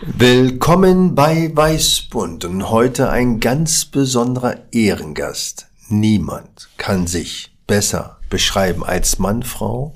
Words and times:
Willkommen 0.00 1.16
bei 1.16 1.50
Weißbund 1.52 2.44
und 2.44 2.70
heute 2.70 3.10
ein 3.10 3.40
ganz 3.40 3.84
besonderer 3.84 4.54
Ehrengast. 4.70 5.66
Niemand 5.88 6.68
kann 6.76 7.08
sich 7.08 7.50
besser 7.66 8.20
beschreiben 8.30 8.84
als 8.84 9.18
Mann, 9.18 9.42
Frau. 9.42 9.94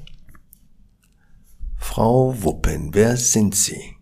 Frau 1.77 2.35
Wuppen, 2.43 2.93
wer 2.95 3.17
sind 3.17 3.55
Sie? 3.55 3.95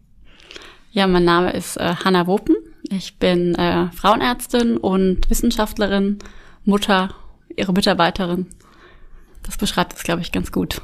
Ja, 0.91 1.07
mein 1.07 1.25
Name 1.25 1.53
ist 1.53 1.77
äh, 1.77 1.95
Hanna 2.03 2.27
Wuppen. 2.27 2.57
Ich 2.89 3.19
bin 3.19 3.55
äh, 3.57 3.91
Frauenärztin 3.93 4.79
und 4.79 5.29
Wissenschaftlerin, 5.29 6.19
Mutter, 6.65 7.15
Ihre 7.55 7.75
Mitarbeiterin. 7.75 8.47
Das 9.43 9.59
beschreibt 9.59 9.93
es, 9.93 10.03
glaube 10.03 10.23
ich, 10.23 10.33
ganz 10.33 10.51
gut. 10.51 10.81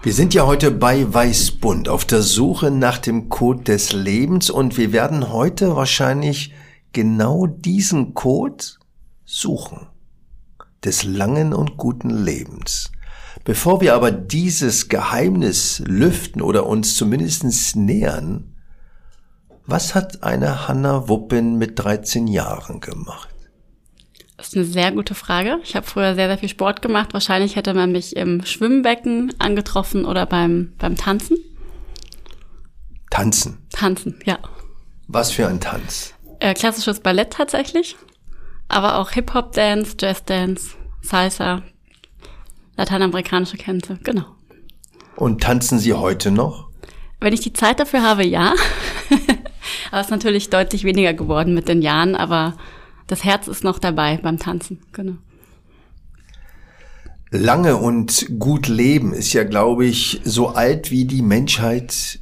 Wir 0.00 0.12
sind 0.12 0.32
ja 0.32 0.46
heute 0.46 0.70
bei 0.70 1.12
Weißbund 1.12 1.88
auf 1.88 2.04
der 2.04 2.22
Suche 2.22 2.70
nach 2.70 2.98
dem 2.98 3.28
Code 3.28 3.64
des 3.64 3.92
Lebens 3.92 4.48
und 4.48 4.76
wir 4.76 4.92
werden 4.92 5.32
heute 5.32 5.74
wahrscheinlich 5.74 6.54
genau 6.92 7.48
diesen 7.48 8.14
Code 8.14 8.64
suchen. 9.24 9.88
Des 10.84 11.02
langen 11.02 11.52
und 11.52 11.76
guten 11.76 12.10
Lebens. 12.10 12.92
Bevor 13.42 13.80
wir 13.80 13.96
aber 13.96 14.12
dieses 14.12 14.88
Geheimnis 14.88 15.82
lüften 15.84 16.42
oder 16.42 16.66
uns 16.66 16.94
zumindest 16.94 17.74
nähern, 17.74 18.54
was 19.66 19.96
hat 19.96 20.22
eine 20.22 20.68
Hanna 20.68 21.08
Wuppen 21.08 21.58
mit 21.58 21.76
13 21.76 22.28
Jahren 22.28 22.78
gemacht? 22.78 23.34
Das 24.38 24.48
ist 24.48 24.56
eine 24.56 24.64
sehr 24.64 24.92
gute 24.92 25.16
Frage. 25.16 25.58
Ich 25.64 25.74
habe 25.74 25.84
früher 25.84 26.14
sehr, 26.14 26.28
sehr 26.28 26.38
viel 26.38 26.48
Sport 26.48 26.80
gemacht. 26.80 27.12
Wahrscheinlich 27.12 27.56
hätte 27.56 27.74
man 27.74 27.90
mich 27.90 28.14
im 28.14 28.46
Schwimmbecken 28.46 29.34
angetroffen 29.40 30.04
oder 30.04 30.26
beim, 30.26 30.74
beim 30.78 30.96
Tanzen. 30.96 31.38
Tanzen? 33.10 33.58
Tanzen, 33.72 34.20
ja. 34.24 34.38
Was 35.08 35.32
für 35.32 35.48
ein 35.48 35.60
Tanz? 35.60 36.14
Äh, 36.38 36.54
klassisches 36.54 37.00
Ballett 37.00 37.32
tatsächlich, 37.32 37.96
aber 38.68 38.98
auch 38.98 39.10
Hip-Hop-Dance, 39.10 39.96
Jazz-Dance, 39.98 40.76
Salsa, 41.02 41.62
lateinamerikanische 42.76 43.58
Tänze, 43.58 43.98
genau. 44.04 44.26
Und 45.16 45.42
tanzen 45.42 45.80
Sie 45.80 45.94
heute 45.94 46.30
noch? 46.30 46.68
Wenn 47.18 47.32
ich 47.32 47.40
die 47.40 47.54
Zeit 47.54 47.80
dafür 47.80 48.04
habe, 48.04 48.24
ja. 48.24 48.54
aber 49.90 50.00
es 50.00 50.06
ist 50.06 50.12
natürlich 50.12 50.48
deutlich 50.48 50.84
weniger 50.84 51.12
geworden 51.12 51.54
mit 51.54 51.66
den 51.66 51.82
Jahren, 51.82 52.14
aber 52.14 52.56
das 53.08 53.24
Herz 53.24 53.48
ist 53.48 53.64
noch 53.64 53.78
dabei 53.78 54.18
beim 54.18 54.38
Tanzen, 54.38 54.78
genau. 54.92 55.14
Lange 57.30 57.76
und 57.76 58.38
gut 58.38 58.68
leben 58.68 59.12
ist 59.12 59.32
ja, 59.34 59.44
glaube 59.44 59.84
ich, 59.84 60.20
so 60.24 60.48
alt 60.48 60.90
wie 60.90 61.04
die 61.04 61.20
Menschheit 61.20 62.20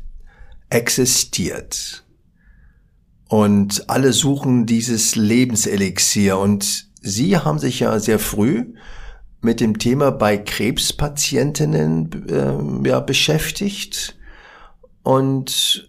existiert. 0.69 2.05
Und 3.29 3.89
alle 3.89 4.13
suchen 4.13 4.67
dieses 4.67 5.15
Lebenselixier. 5.15 6.39
Und 6.39 6.89
Sie 7.01 7.37
haben 7.37 7.59
sich 7.59 7.81
ja 7.81 7.99
sehr 8.01 8.19
früh 8.19 8.75
mit 9.43 9.61
dem 9.61 9.79
Thema 9.79 10.11
bei 10.11 10.39
Krebspatientinnen 10.39 12.29
äh, 12.29 12.89
ja, 12.89 13.01
beschäftigt. 13.01 14.17
Und 15.03 15.89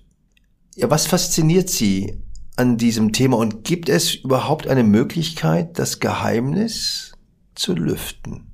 ja, 0.75 0.91
was 0.91 1.07
fasziniert 1.07 1.69
Sie 1.69 2.21
an 2.57 2.77
diesem 2.77 3.13
Thema 3.13 3.37
und 3.37 3.63
gibt 3.63 3.87
es 3.87 4.15
überhaupt 4.15 4.67
eine 4.67 4.83
Möglichkeit, 4.83 5.79
das 5.79 5.99
Geheimnis 5.99 7.13
zu 7.55 7.73
lüften? 7.73 8.47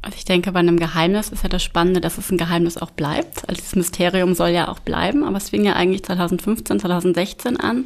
Also 0.00 0.16
ich 0.16 0.24
denke, 0.24 0.52
bei 0.52 0.60
einem 0.60 0.78
Geheimnis 0.78 1.28
ist 1.28 1.42
ja 1.42 1.48
das 1.48 1.62
Spannende, 1.62 2.00
dass 2.00 2.18
es 2.18 2.30
ein 2.30 2.38
Geheimnis 2.38 2.78
auch 2.78 2.90
bleibt. 2.90 3.48
Also 3.48 3.60
das 3.60 3.76
Mysterium 3.76 4.34
soll 4.34 4.50
ja 4.50 4.68
auch 4.68 4.78
bleiben, 4.78 5.24
aber 5.24 5.36
es 5.36 5.50
fing 5.50 5.64
ja 5.64 5.74
eigentlich 5.74 6.04
2015, 6.04 6.80
2016 6.80 7.58
an, 7.58 7.84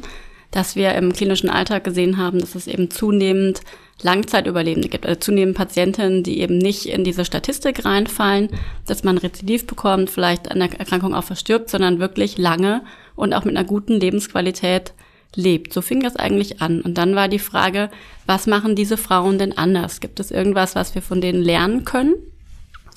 dass 0.51 0.75
wir 0.75 0.93
im 0.95 1.11
klinischen 1.11 1.49
Alltag 1.49 1.83
gesehen 1.83 2.17
haben, 2.17 2.39
dass 2.39 2.55
es 2.55 2.67
eben 2.67 2.89
zunehmend 2.89 3.61
Langzeitüberlebende 4.01 4.89
gibt, 4.89 5.05
also 5.05 5.19
zunehmend 5.19 5.55
Patientinnen, 5.55 6.23
die 6.23 6.39
eben 6.39 6.57
nicht 6.57 6.87
in 6.87 7.03
diese 7.03 7.25
Statistik 7.25 7.85
reinfallen, 7.85 8.49
dass 8.85 9.03
man 9.03 9.17
Rezidiv 9.17 9.67
bekommt, 9.67 10.09
vielleicht 10.09 10.51
an 10.51 10.59
der 10.59 10.77
Erkrankung 10.79 11.13
auch 11.13 11.23
verstirbt, 11.23 11.69
sondern 11.69 11.99
wirklich 11.99 12.37
lange 12.37 12.81
und 13.15 13.33
auch 13.33 13.45
mit 13.45 13.55
einer 13.55 13.65
guten 13.65 13.93
Lebensqualität 13.93 14.93
lebt. 15.35 15.73
So 15.73 15.81
fing 15.81 16.01
das 16.01 16.15
eigentlich 16.15 16.61
an. 16.61 16.81
Und 16.81 16.97
dann 16.97 17.15
war 17.15 17.27
die 17.27 17.39
Frage, 17.39 17.89
was 18.25 18.47
machen 18.47 18.75
diese 18.75 18.97
Frauen 18.97 19.37
denn 19.37 19.57
anders? 19.57 19.99
Gibt 19.99 20.19
es 20.19 20.31
irgendwas, 20.31 20.75
was 20.75 20.95
wir 20.95 21.01
von 21.01 21.21
denen 21.21 21.41
lernen 21.41 21.85
können? 21.85 22.15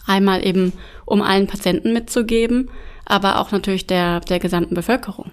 Einmal 0.06 0.46
eben, 0.46 0.72
um 1.04 1.22
allen 1.22 1.46
Patienten 1.46 1.92
mitzugeben, 1.92 2.70
aber 3.04 3.40
auch 3.40 3.52
natürlich 3.52 3.86
der, 3.86 4.20
der 4.20 4.38
gesamten 4.38 4.74
Bevölkerung. 4.74 5.32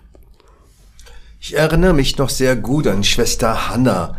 Ich 1.39 1.55
erinnere 1.55 1.93
mich 1.93 2.17
noch 2.17 2.29
sehr 2.29 2.55
gut 2.55 2.87
an 2.87 3.03
Schwester 3.03 3.69
Hanna, 3.69 4.17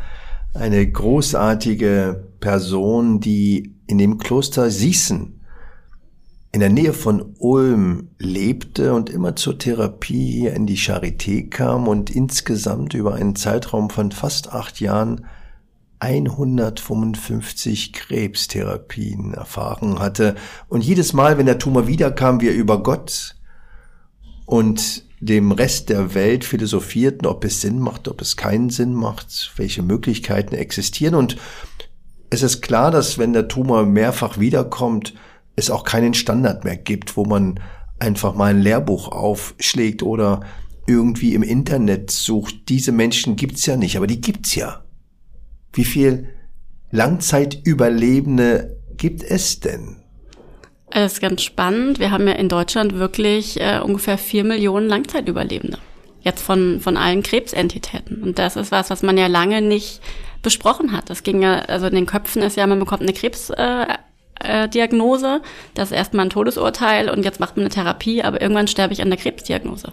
eine 0.54 0.91
großartige 0.91 2.28
Person, 2.41 3.20
die 3.20 3.75
in 3.87 3.98
dem 3.98 4.19
Kloster 4.19 4.70
Sießen 4.70 5.41
in 6.53 6.60
der 6.60 6.70
Nähe 6.70 6.92
von 6.92 7.34
Ulm 7.38 8.10
lebte 8.16 8.94
und 8.94 9.10
immer 9.10 9.34
zur 9.34 9.59
Therapie 9.59 10.47
in 10.47 10.66
die 10.66 10.78
Charité 10.78 11.50
kam 11.50 11.88
und 11.88 12.10
insgesamt 12.10 12.94
über 12.94 13.14
einen 13.14 13.34
Zeitraum 13.34 13.91
von 13.91 14.12
fast 14.12 14.53
acht 14.53 14.78
Jahren 14.81 15.26
155 15.98 17.93
Krebstherapien 17.93 19.34
erfahren 19.34 19.98
hatte. 19.98 20.37
Und 20.69 20.84
jedes 20.84 21.12
Mal, 21.12 21.38
wenn 21.38 21.47
der 21.47 21.59
Tumor 21.59 21.88
wiederkam, 21.88 22.41
wir 22.41 22.53
über 22.53 22.81
Gott 22.84 23.34
und 24.47 25.03
dem 25.24 25.52
Rest 25.52 25.88
der 25.88 26.14
Welt 26.14 26.44
philosophierten, 26.44 27.26
ob 27.26 27.44
es 27.44 27.60
Sinn 27.60 27.78
macht, 27.78 28.08
ob 28.08 28.20
es 28.20 28.36
keinen 28.36 28.70
Sinn 28.70 28.94
macht, 28.94 29.52
welche 29.56 29.82
Möglichkeiten 29.82 30.54
existieren. 30.54 31.14
Und 31.14 31.36
es 32.30 32.42
ist 32.42 32.62
klar, 32.62 32.90
dass 32.90 33.18
wenn 33.18 33.32
der 33.32 33.48
Tumor 33.48 33.86
mehrfach 33.86 34.38
wiederkommt, 34.38 35.14
es 35.56 35.70
auch 35.70 35.84
keinen 35.84 36.14
Standard 36.14 36.64
mehr 36.64 36.76
gibt, 36.76 37.16
wo 37.16 37.24
man 37.24 37.60
einfach 37.98 38.34
mal 38.34 38.54
ein 38.54 38.60
Lehrbuch 38.60 39.08
aufschlägt 39.08 40.02
oder 40.02 40.40
irgendwie 40.86 41.34
im 41.34 41.42
Internet 41.42 42.10
sucht. 42.10 42.68
Diese 42.68 42.92
Menschen 42.92 43.36
gibt's 43.36 43.64
ja 43.66 43.76
nicht, 43.76 43.96
aber 43.96 44.06
die 44.06 44.20
gibt's 44.20 44.54
ja. 44.54 44.84
Wie 45.72 45.84
viel 45.84 46.28
Langzeitüberlebende 46.90 48.80
gibt 48.96 49.22
es 49.22 49.60
denn? 49.60 50.03
Das 50.94 51.15
ist 51.15 51.21
ganz 51.21 51.43
spannend. 51.43 51.99
Wir 51.99 52.12
haben 52.12 52.28
ja 52.28 52.34
in 52.34 52.49
Deutschland 52.49 52.94
wirklich 52.94 53.60
äh, 53.60 53.81
ungefähr 53.81 54.16
vier 54.16 54.44
Millionen 54.44 54.88
Langzeitüberlebende. 54.88 55.78
Jetzt 56.21 56.41
von, 56.41 56.81
von 56.81 56.97
allen 56.97 57.25
Krebsentitäten. 57.25 58.22
Und 58.22 58.38
das 58.38 58.55
ist 58.55 58.71
was, 58.71 58.91
was 58.91 59.03
man 59.03 59.19
ja 59.19 59.27
lange 59.27 59.60
nicht 59.60 60.00
besprochen 60.41 60.93
hat. 60.93 61.10
Das 61.10 61.25
ging 61.25 61.43
ja, 61.43 61.56
also 61.62 61.88
in 61.88 61.97
den 61.97 62.06
Köpfen 62.06 62.43
ist 62.43 62.56
ja, 62.56 62.66
man 62.69 62.78
bekommt 62.78 63.03
eine 63.03 63.12
Krebs, 63.12 63.50
äh, 63.50 63.87
äh, 64.38 64.69
Diagnose, 64.69 65.43
das 65.75 65.91
ist 65.91 65.97
erstmal 65.97 66.27
ein 66.27 66.31
Todesurteil 66.31 67.11
und 67.11 67.25
jetzt 67.25 67.41
macht 67.41 67.56
man 67.56 67.65
eine 67.65 67.75
Therapie, 67.75 68.22
aber 68.22 68.41
irgendwann 68.41 68.69
sterbe 68.69 68.93
ich 68.93 69.03
an 69.03 69.11
der 69.11 69.19
Krebsdiagnose. 69.19 69.93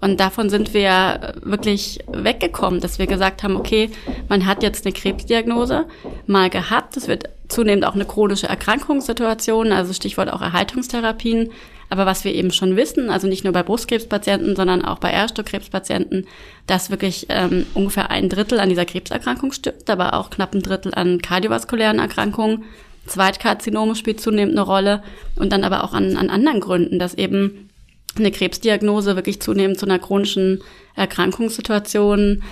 Und 0.00 0.18
davon 0.18 0.50
sind 0.50 0.74
wir 0.74 1.34
wirklich 1.42 2.00
weggekommen, 2.08 2.80
dass 2.80 2.98
wir 2.98 3.06
gesagt 3.06 3.42
haben, 3.42 3.56
okay, 3.56 3.90
man 4.28 4.46
hat 4.46 4.62
jetzt 4.62 4.84
eine 4.84 4.92
Krebsdiagnose 4.92 5.86
mal 6.26 6.50
gehabt, 6.50 6.96
es 6.96 7.06
wird 7.06 7.28
zunehmend 7.50 7.84
auch 7.84 7.94
eine 7.94 8.04
chronische 8.04 8.48
Erkrankungssituation, 8.48 9.72
also 9.72 9.92
Stichwort 9.92 10.32
auch 10.32 10.40
Erhaltungstherapien. 10.40 11.50
Aber 11.88 12.06
was 12.06 12.24
wir 12.24 12.32
eben 12.32 12.52
schon 12.52 12.76
wissen, 12.76 13.10
also 13.10 13.26
nicht 13.26 13.42
nur 13.42 13.52
bei 13.52 13.64
Brustkrebspatienten, 13.64 14.54
sondern 14.54 14.84
auch 14.84 14.98
bei 14.98 15.10
Erstukrebspatienten, 15.10 16.26
dass 16.66 16.90
wirklich 16.90 17.26
ähm, 17.30 17.66
ungefähr 17.74 18.10
ein 18.10 18.28
Drittel 18.28 18.60
an 18.60 18.68
dieser 18.68 18.84
Krebserkrankung 18.84 19.50
stirbt, 19.50 19.90
aber 19.90 20.14
auch 20.14 20.30
knapp 20.30 20.54
ein 20.54 20.62
Drittel 20.62 20.94
an 20.94 21.20
kardiovaskulären 21.20 21.98
Erkrankungen 21.98 22.64
Zweitkarzinom 23.06 23.94
spielt 23.94 24.20
zunehmend 24.20 24.56
eine 24.56 24.66
Rolle 24.66 25.02
und 25.36 25.52
dann 25.52 25.64
aber 25.64 25.84
auch 25.84 25.92
an, 25.92 26.16
an 26.16 26.30
anderen 26.30 26.60
Gründen, 26.60 26.98
dass 26.98 27.14
eben 27.14 27.68
eine 28.16 28.30
Krebsdiagnose 28.30 29.16
wirklich 29.16 29.40
zunehmend 29.40 29.78
zu 29.78 29.86
einer 29.86 29.98
chronischen 29.98 30.62
Erkrankungssituation 30.96 32.42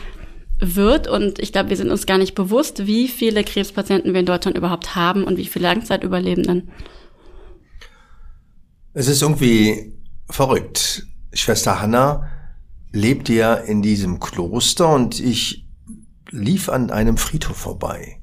wird. 0.60 1.08
Und 1.08 1.38
ich 1.38 1.52
glaube, 1.52 1.70
wir 1.70 1.76
sind 1.76 1.90
uns 1.90 2.06
gar 2.06 2.18
nicht 2.18 2.34
bewusst, 2.34 2.86
wie 2.86 3.08
viele 3.08 3.44
Krebspatienten 3.44 4.12
wir 4.12 4.20
in 4.20 4.26
Deutschland 4.26 4.56
überhaupt 4.56 4.94
haben 4.94 5.24
und 5.24 5.36
wie 5.36 5.46
viele 5.46 5.68
Langzeitüberlebenden. 5.68 6.70
Es 8.94 9.08
ist 9.08 9.22
irgendwie 9.22 9.94
verrückt. 10.28 11.06
Schwester 11.32 11.80
Hanna, 11.80 12.28
lebte 12.92 13.34
ja 13.34 13.54
in 13.54 13.82
diesem 13.82 14.18
Kloster 14.18 14.92
und 14.92 15.20
ich 15.20 15.66
lief 16.30 16.68
an 16.68 16.90
einem 16.90 17.16
Friedhof 17.16 17.56
vorbei 17.56 18.22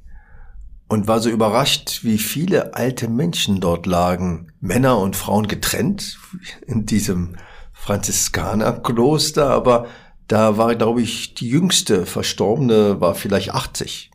und 0.88 1.08
war 1.08 1.20
so 1.20 1.30
überrascht, 1.30 2.04
wie 2.04 2.18
viele 2.18 2.76
alte 2.76 3.08
Menschen 3.08 3.60
dort 3.60 3.86
lagen, 3.86 4.52
Männer 4.60 5.00
und 5.00 5.16
Frauen 5.16 5.48
getrennt 5.48 6.20
in 6.68 6.86
diesem 6.86 7.36
Franziskanerkloster, 7.74 9.50
aber 9.50 9.88
da 10.28 10.58
war, 10.58 10.76
glaube 10.76 11.02
ich, 11.02 11.34
die 11.36 11.50
jüngste 11.50 12.06
Verstorbene 12.06 13.00
war 13.00 13.16
vielleicht 13.16 13.54
80. 13.54 14.12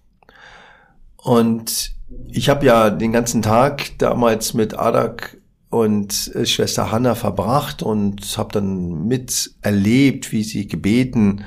Und 1.17 1.93
ich 2.29 2.49
habe 2.49 2.67
ja 2.67 2.91
den 2.91 3.12
ganzen 3.12 3.43
Tag 3.43 3.99
damals 3.99 4.55
mit 4.55 4.79
Adak 4.79 5.37
und 5.69 6.35
äh, 6.35 6.47
Schwester 6.47 6.91
Hanna 6.91 7.15
verbracht 7.15 7.83
und 7.83 8.37
habe 8.37 8.53
dann 8.53 9.07
miterlebt, 9.07 10.33
wie 10.33 10.43
sie 10.43 10.67
gebeten, 10.67 11.45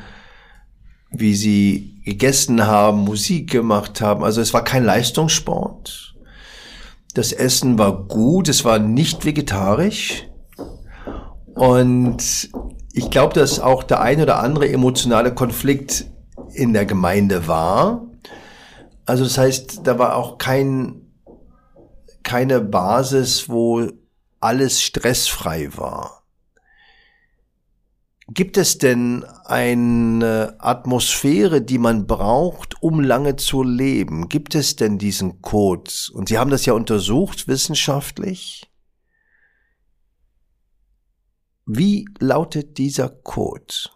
wie 1.12 1.36
sie 1.36 2.02
gegessen 2.06 2.66
haben, 2.66 3.00
Musik 3.00 3.52
gemacht 3.52 4.00
haben. 4.02 4.24
Also 4.24 4.42
es 4.42 4.54
war 4.54 4.64
kein 4.64 4.86
Leistungssport. 4.86 6.16
Das 7.14 7.32
Essen 7.32 7.78
war 7.78 8.08
gut, 8.08 8.50
es 8.50 8.66
war 8.66 8.80
nicht 8.80 9.26
vegetarisch. 9.26 10.26
Und 11.54 12.50
ich 12.94 13.10
glaube, 13.10 13.34
dass 13.34 13.60
auch 13.60 13.84
der 13.84 14.02
ein 14.02 14.22
oder 14.22 14.40
andere 14.40 14.70
emotionale 14.70 15.34
Konflikt 15.34 16.06
in 16.54 16.74
der 16.74 16.86
Gemeinde 16.86 17.48
war. 17.48 18.06
Also 19.06 19.24
das 19.24 19.38
heißt, 19.38 19.82
da 19.84 19.98
war 19.98 20.16
auch 20.16 20.38
kein, 20.38 21.02
keine 22.22 22.62
Basis, 22.62 23.50
wo 23.50 23.88
alles 24.40 24.82
stressfrei 24.82 25.76
war. 25.76 26.24
Gibt 28.28 28.58
es 28.58 28.78
denn 28.78 29.26
eine 29.46 30.56
Atmosphäre, 30.60 31.62
die 31.62 31.80
man 31.80 32.06
braucht, 32.06 32.82
um 32.82 33.02
lange 33.02 33.36
zu 33.36 33.64
leben? 33.64 34.30
Gibt 34.30 34.56
es 34.56 34.76
denn 34.76 34.98
diesen 34.98 35.42
Code? 35.42 35.92
Und 36.14 36.30
Sie 36.30 36.38
haben 36.38 36.52
das 36.52 36.66
ja 36.66 36.74
untersucht 36.74 37.48
wissenschaftlich. 37.48 38.70
Wie 41.66 42.06
lautet 42.20 42.78
dieser 42.78 43.10
Code? 43.10 43.90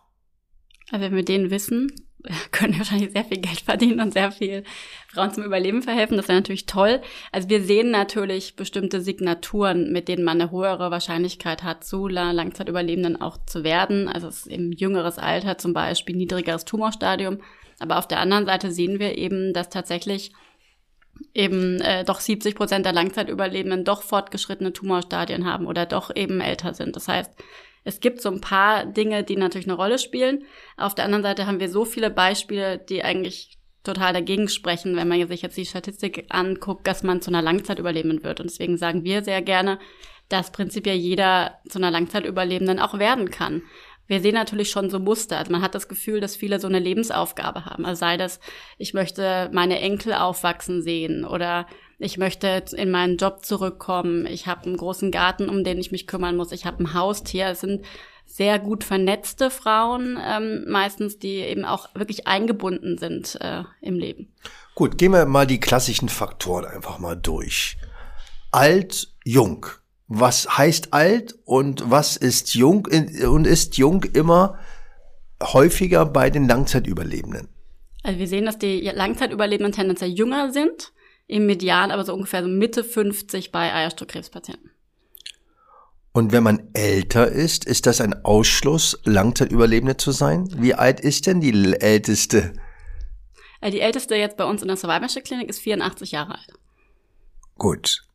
Also 0.89 1.05
wenn 1.05 1.15
wir 1.15 1.25
den 1.25 1.49
wissen, 1.51 1.91
können 2.51 2.73
wir 2.73 2.79
wahrscheinlich 2.79 3.11
sehr 3.11 3.25
viel 3.25 3.39
Geld 3.39 3.61
verdienen 3.61 3.99
und 3.99 4.13
sehr 4.13 4.31
viel 4.31 4.63
Frauen 5.09 5.33
zum 5.33 5.43
Überleben 5.43 5.81
verhelfen. 5.81 6.17
Das 6.17 6.27
wäre 6.27 6.37
natürlich 6.37 6.65
toll. 6.65 7.01
Also 7.31 7.49
wir 7.49 7.61
sehen 7.61 7.91
natürlich 7.91 8.55
bestimmte 8.55 9.01
Signaturen, 9.01 9.91
mit 9.91 10.07
denen 10.07 10.23
man 10.23 10.41
eine 10.41 10.51
höhere 10.51 10.91
Wahrscheinlichkeit 10.91 11.63
hat, 11.63 11.83
zu 11.83 12.07
Langzeitüberlebenden 12.07 13.21
auch 13.21 13.37
zu 13.45 13.63
werden. 13.63 14.07
Also 14.07 14.27
es 14.27 14.45
ist 14.45 14.47
im 14.47 14.71
jüngeres 14.71 15.17
Alter 15.17 15.57
zum 15.57 15.73
Beispiel 15.73 16.15
niedrigeres 16.15 16.65
Tumorstadium. 16.65 17.39
Aber 17.79 17.97
auf 17.97 18.07
der 18.07 18.19
anderen 18.19 18.45
Seite 18.45 18.71
sehen 18.71 18.99
wir 18.99 19.17
eben, 19.17 19.53
dass 19.53 19.69
tatsächlich 19.69 20.31
eben 21.33 21.81
äh, 21.81 22.03
doch 22.03 22.19
70 22.19 22.55
Prozent 22.55 22.85
der 22.85 22.93
Langzeitüberlebenden 22.93 23.83
doch 23.83 24.01
fortgeschrittene 24.01 24.73
Tumorstadien 24.73 25.45
haben 25.45 25.65
oder 25.65 25.85
doch 25.85 26.15
eben 26.15 26.41
älter 26.41 26.73
sind. 26.73 26.95
Das 26.95 27.07
heißt, 27.07 27.31
es 27.83 27.99
gibt 27.99 28.21
so 28.21 28.29
ein 28.29 28.41
paar 28.41 28.85
Dinge, 28.85 29.23
die 29.23 29.37
natürlich 29.37 29.67
eine 29.67 29.77
Rolle 29.77 29.97
spielen. 29.97 30.43
Auf 30.75 30.93
der 30.93 31.05
anderen 31.05 31.23
Seite 31.23 31.47
haben 31.47 31.59
wir 31.59 31.69
so 31.69 31.85
viele 31.85 32.09
Beispiele, 32.09 32.77
die 32.77 33.03
eigentlich 33.03 33.57
total 33.83 34.13
dagegen 34.13 34.49
sprechen, 34.49 34.95
wenn 34.95 35.07
man 35.07 35.25
sich 35.27 35.41
jetzt 35.41 35.57
die 35.57 35.65
Statistik 35.65 36.25
anguckt, 36.29 36.85
dass 36.85 37.03
man 37.03 37.21
zu 37.21 37.31
einer 37.31 37.41
Langzeitüberlebenden 37.41 38.23
wird. 38.23 38.41
Und 38.41 38.49
deswegen 38.49 38.77
sagen 38.77 39.03
wir 39.05 39.23
sehr 39.23 39.41
gerne, 39.41 39.79
dass 40.29 40.51
prinzipiell 40.51 40.97
jeder 40.97 41.59
zu 41.69 41.79
einer 41.79 41.91
Langzeitüberlebenden 41.91 42.79
auch 42.79 42.99
werden 42.99 43.31
kann. 43.31 43.61
Wir 44.07 44.21
sehen 44.21 44.33
natürlich 44.33 44.69
schon 44.69 44.89
so 44.89 44.99
Muster. 44.99 45.37
Also 45.37 45.51
man 45.51 45.61
hat 45.61 45.75
das 45.75 45.87
Gefühl, 45.87 46.19
dass 46.19 46.35
viele 46.35 46.59
so 46.59 46.67
eine 46.67 46.79
Lebensaufgabe 46.79 47.65
haben. 47.65 47.85
Also 47.85 47.99
sei 47.99 48.17
das, 48.17 48.39
ich 48.77 48.93
möchte 48.93 49.49
meine 49.53 49.79
Enkel 49.79 50.13
aufwachsen 50.13 50.81
sehen 50.81 51.25
oder 51.25 51.67
ich 51.99 52.17
möchte 52.17 52.63
in 52.75 52.91
meinen 52.91 53.17
Job 53.17 53.43
zurückkommen, 53.43 54.25
ich 54.25 54.47
habe 54.47 54.65
einen 54.65 54.77
großen 54.77 55.11
Garten, 55.11 55.49
um 55.49 55.63
den 55.63 55.79
ich 55.79 55.91
mich 55.91 56.07
kümmern 56.07 56.37
muss, 56.37 56.51
ich 56.51 56.65
habe 56.65 56.83
ein 56.83 56.93
Haustier. 56.93 57.47
Es 57.47 57.61
sind 57.61 57.85
sehr 58.25 58.59
gut 58.59 58.83
vernetzte 58.83 59.49
Frauen, 59.49 60.19
ähm, 60.23 60.65
meistens, 60.67 61.17
die 61.17 61.37
eben 61.37 61.65
auch 61.65 61.89
wirklich 61.95 62.27
eingebunden 62.27 62.97
sind 62.97 63.37
äh, 63.41 63.63
im 63.81 63.95
Leben. 63.95 64.33
Gut, 64.75 64.97
gehen 64.97 65.13
wir 65.13 65.25
mal 65.25 65.47
die 65.47 65.59
klassischen 65.59 66.09
Faktoren 66.09 66.65
einfach 66.65 66.99
mal 66.99 67.15
durch. 67.15 67.77
Alt, 68.51 69.07
jung. 69.23 69.65
Was 70.07 70.57
heißt 70.57 70.93
alt 70.93 71.35
und 71.43 71.89
was 71.89 72.17
ist 72.17 72.55
jung 72.55 72.87
und 72.87 73.45
ist 73.45 73.77
jung 73.77 74.03
immer 74.03 74.57
häufiger 75.41 76.05
bei 76.05 76.29
den 76.29 76.47
Langzeitüberlebenden? 76.47 77.49
Also 78.03 78.19
wir 78.19 78.27
sehen, 78.27 78.45
dass 78.45 78.57
die 78.57 78.81
Langzeitüberlebenden 78.81 79.73
tendenziell 79.73 80.11
jünger 80.11 80.51
sind 80.53 80.93
im 81.27 81.45
Median 81.45 81.91
aber 81.91 82.05
so 82.05 82.13
ungefähr 82.13 82.41
so 82.41 82.47
Mitte 82.47 82.83
50 82.83 83.51
bei 83.51 83.73
Eierstockkrebspatienten. 83.73 84.71
Und 86.13 86.31
wenn 86.31 86.41
man 86.41 86.69
älter 86.73 87.27
ist, 87.27 87.65
ist 87.65 87.85
das 87.85 88.01
ein 88.01 88.25
Ausschluss, 88.25 88.99
Langzeitüberlebende 89.03 89.97
zu 89.97 90.11
sein? 90.11 90.49
Wie 90.57 90.73
alt 90.73 90.99
ist 90.99 91.27
denn 91.27 91.41
die 91.41 91.75
älteste? 91.79 92.53
Äh, 93.61 93.69
die 93.69 93.81
älteste 93.81 94.15
jetzt 94.15 94.37
bei 94.37 94.45
uns 94.45 94.61
in 94.61 94.67
der 94.67 94.77
Survivorship 94.77 95.25
Klinik 95.25 95.49
ist 95.49 95.59
84 95.59 96.11
Jahre 96.11 96.35
alt. 96.35 96.53
Gut. 97.57 98.06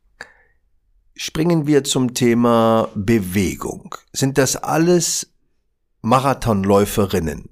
Springen 1.15 1.67
wir 1.67 1.83
zum 1.83 2.13
Thema 2.13 2.89
Bewegung. 2.95 3.95
Sind 4.11 4.37
das 4.37 4.55
alles 4.55 5.31
Marathonläuferinnen? 6.01 7.49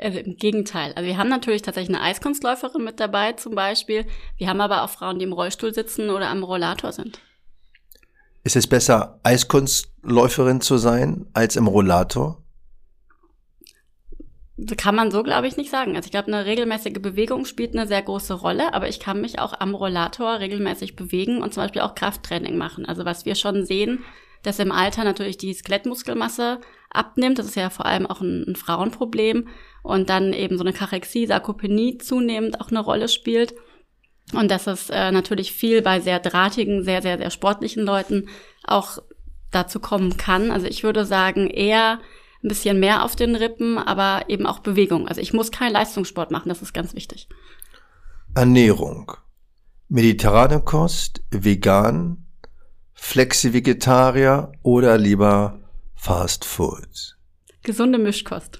Also 0.00 0.18
im 0.18 0.36
Gegenteil. 0.36 0.92
Also 0.94 1.06
wir 1.06 1.16
haben 1.16 1.28
natürlich 1.28 1.62
tatsächlich 1.62 1.96
eine 1.96 2.04
Eiskunstläuferin 2.04 2.84
mit 2.84 3.00
dabei 3.00 3.32
zum 3.32 3.54
Beispiel. 3.54 4.06
Wir 4.36 4.48
haben 4.48 4.60
aber 4.60 4.82
auch 4.82 4.90
Frauen, 4.90 5.18
die 5.18 5.24
im 5.24 5.32
Rollstuhl 5.32 5.74
sitzen 5.74 6.10
oder 6.10 6.28
am 6.28 6.44
Rollator 6.44 6.92
sind. 6.92 7.20
Ist 8.44 8.54
es 8.54 8.66
besser, 8.66 9.18
Eiskunstläuferin 9.24 10.60
zu 10.60 10.78
sein 10.78 11.26
als 11.32 11.56
im 11.56 11.66
Rollator? 11.66 12.42
Kann 14.76 14.94
man 14.96 15.10
so, 15.10 15.22
glaube 15.22 15.46
ich, 15.46 15.56
nicht 15.56 15.70
sagen. 15.70 15.94
Also 15.94 16.06
ich 16.06 16.10
glaube, 16.10 16.28
eine 16.28 16.44
regelmäßige 16.44 16.94
Bewegung 16.94 17.44
spielt 17.44 17.74
eine 17.74 17.86
sehr 17.86 18.02
große 18.02 18.34
Rolle, 18.34 18.74
aber 18.74 18.88
ich 18.88 18.98
kann 18.98 19.20
mich 19.20 19.38
auch 19.38 19.54
am 19.58 19.74
Rollator 19.74 20.40
regelmäßig 20.40 20.96
bewegen 20.96 21.42
und 21.42 21.54
zum 21.54 21.62
Beispiel 21.62 21.82
auch 21.82 21.94
Krafttraining 21.94 22.56
machen. 22.56 22.84
Also 22.84 23.04
was 23.04 23.24
wir 23.24 23.36
schon 23.36 23.64
sehen, 23.64 24.04
dass 24.42 24.58
im 24.58 24.72
Alter 24.72 25.04
natürlich 25.04 25.38
die 25.38 25.54
Skelettmuskelmasse 25.54 26.60
abnimmt. 26.90 27.38
Das 27.38 27.46
ist 27.46 27.56
ja 27.56 27.70
vor 27.70 27.86
allem 27.86 28.06
auch 28.06 28.20
ein, 28.20 28.44
ein 28.48 28.56
Frauenproblem 28.56 29.48
und 29.82 30.10
dann 30.10 30.32
eben 30.32 30.56
so 30.58 30.64
eine 30.64 30.72
Kachexie, 30.72 31.26
Sarkopenie 31.26 31.98
zunehmend 31.98 32.60
auch 32.60 32.70
eine 32.70 32.80
Rolle 32.80 33.08
spielt. 33.08 33.54
Und 34.34 34.50
dass 34.50 34.66
es 34.66 34.90
äh, 34.90 35.10
natürlich 35.10 35.52
viel 35.52 35.82
bei 35.82 36.00
sehr 36.00 36.20
drahtigen, 36.20 36.82
sehr, 36.82 37.00
sehr, 37.00 37.18
sehr 37.18 37.30
sportlichen 37.30 37.84
Leuten 37.84 38.28
auch 38.66 38.98
dazu 39.50 39.80
kommen 39.80 40.16
kann. 40.16 40.50
Also 40.50 40.66
ich 40.66 40.82
würde 40.82 41.04
sagen, 41.06 41.48
eher 41.48 42.00
ein 42.42 42.48
bisschen 42.48 42.80
mehr 42.80 43.04
auf 43.04 43.16
den 43.16 43.34
Rippen, 43.34 43.78
aber 43.78 44.28
eben 44.28 44.46
auch 44.46 44.60
Bewegung. 44.60 45.08
Also 45.08 45.20
ich 45.20 45.32
muss 45.32 45.50
keinen 45.50 45.72
Leistungssport 45.72 46.30
machen, 46.30 46.48
das 46.48 46.62
ist 46.62 46.72
ganz 46.72 46.94
wichtig. 46.94 47.28
Ernährung. 48.34 49.12
Mediterrane 49.88 50.60
Kost, 50.60 51.22
vegan, 51.30 52.26
Flexi-Vegetarier 52.94 54.52
oder 54.62 54.98
lieber 54.98 55.60
Fast 55.94 56.44
Food? 56.44 57.16
Gesunde 57.62 57.98
Mischkost 57.98 58.58